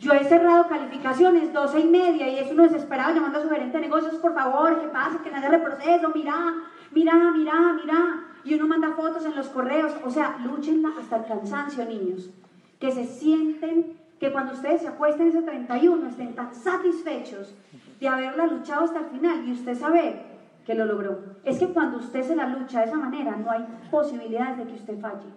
yo 0.00 0.12
he 0.12 0.24
cerrado 0.24 0.68
calificaciones 0.68 1.52
12 1.52 1.80
y 1.80 1.84
media 1.84 2.28
y 2.28 2.38
es 2.38 2.50
uno 2.50 2.64
desesperado 2.64 3.14
llamando 3.14 3.38
a 3.38 3.42
su 3.42 3.48
gerente 3.48 3.78
de 3.78 3.84
negocios, 3.84 4.16
por 4.16 4.34
favor, 4.34 4.80
¿qué 4.80 4.88
pasa? 4.88 5.22
Que 5.22 5.30
nadie 5.30 5.48
reproceso, 5.48 6.10
mira, 6.14 6.54
mira, 6.92 7.32
mira, 7.32 7.72
mira. 7.72 8.24
Y 8.44 8.54
uno 8.54 8.66
manda 8.66 8.92
fotos 8.92 9.24
en 9.24 9.34
los 9.34 9.48
correos. 9.48 9.94
O 10.04 10.10
sea, 10.10 10.36
luchenla 10.44 10.90
hasta 11.00 11.16
el 11.16 11.24
cansancio, 11.24 11.86
niños. 11.86 12.28
Que 12.78 12.92
se 12.92 13.04
sienten 13.04 13.96
que 14.18 14.32
cuando 14.32 14.52
ustedes 14.52 14.82
se 14.82 14.88
acuesten 14.88 15.28
ese 15.28 15.42
31 15.42 16.08
estén 16.08 16.34
tan 16.34 16.54
satisfechos 16.54 17.54
de 18.00 18.08
haberla 18.08 18.46
luchado 18.46 18.84
hasta 18.84 19.00
el 19.00 19.06
final 19.06 19.46
y 19.46 19.52
usted 19.52 19.74
saber 19.76 20.34
que 20.64 20.74
lo 20.74 20.86
logró. 20.86 21.18
Es 21.44 21.58
que 21.58 21.68
cuando 21.68 21.98
usted 21.98 22.22
se 22.22 22.36
la 22.36 22.46
lucha 22.46 22.80
de 22.80 22.86
esa 22.86 22.96
manera 22.96 23.36
no 23.36 23.50
hay 23.50 23.66
posibilidades 23.90 24.58
de 24.58 24.64
que 24.64 24.74
usted 24.74 25.00
falle. 25.00 25.28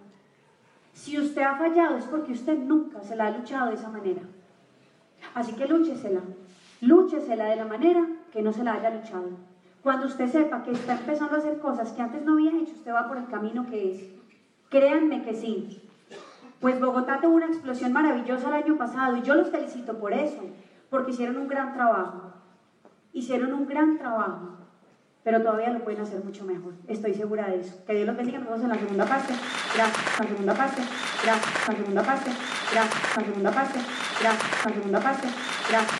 Si 0.92 1.18
usted 1.18 1.42
ha 1.42 1.56
fallado 1.56 1.96
es 1.96 2.04
porque 2.04 2.32
usted 2.32 2.58
nunca 2.58 3.02
se 3.02 3.14
la 3.14 3.26
ha 3.26 3.30
luchado 3.30 3.68
de 3.68 3.74
esa 3.74 3.88
manera. 3.88 4.22
Así 5.34 5.52
que 5.52 5.66
lúchesela. 5.66 6.22
Lúchesela 6.80 7.46
de 7.46 7.56
la 7.56 7.64
manera 7.64 8.06
que 8.32 8.42
no 8.42 8.52
se 8.52 8.64
la 8.64 8.74
haya 8.74 8.90
luchado. 8.90 9.30
Cuando 9.82 10.06
usted 10.06 10.28
sepa 10.28 10.62
que 10.62 10.72
está 10.72 10.94
empezando 10.94 11.36
a 11.36 11.38
hacer 11.38 11.58
cosas 11.58 11.92
que 11.92 12.02
antes 12.02 12.22
no 12.22 12.34
había 12.34 12.50
hecho, 12.50 12.72
usted 12.72 12.92
va 12.92 13.08
por 13.08 13.16
el 13.16 13.26
camino 13.26 13.66
que 13.66 13.92
es. 13.92 14.08
Créanme 14.70 15.22
que 15.22 15.34
sí. 15.34 15.87
Pues 16.60 16.80
Bogotá 16.80 17.20
tuvo 17.20 17.36
una 17.36 17.46
explosión 17.46 17.92
maravillosa 17.92 18.48
el 18.48 18.54
año 18.54 18.76
pasado 18.76 19.16
y 19.16 19.22
yo 19.22 19.34
los 19.34 19.50
felicito 19.50 19.98
por 19.98 20.12
eso, 20.12 20.40
porque 20.90 21.12
hicieron 21.12 21.36
un 21.36 21.48
gran 21.48 21.72
trabajo. 21.72 22.32
hicieron 23.12 23.52
un 23.52 23.66
gran 23.66 23.98
trabajo, 23.98 24.58
pero 25.24 25.42
todavía 25.42 25.70
lo 25.70 25.80
pueden 25.84 26.00
hacer 26.00 26.24
mucho 26.24 26.44
mejor. 26.44 26.74
Estoy 26.86 27.14
segura 27.14 27.48
de 27.48 27.60
eso. 27.60 27.84
Que 27.86 27.94
Dios 27.94 28.06
los 28.06 28.16
bendiga. 28.16 28.38
Nos 28.38 28.48
vemos 28.48 28.62
en 28.62 28.68
la 28.68 28.74
segunda 28.76 29.04
parte. 29.04 29.34
Gracias. 29.74 30.18
La 30.18 30.26
segunda 30.26 30.54
parte. 30.54 30.82
Gracias. 31.22 31.68
La 31.68 31.74
segunda 31.74 32.02
parte. 32.02 32.30
Gracias. 32.72 33.16
La 33.16 33.24
segunda 33.24 33.50
parte. 33.50 33.78
Gracias. 34.20 34.64
La 34.64 34.72
segunda 34.72 35.00
parte. 35.00 35.28
Gracias. 35.68 35.94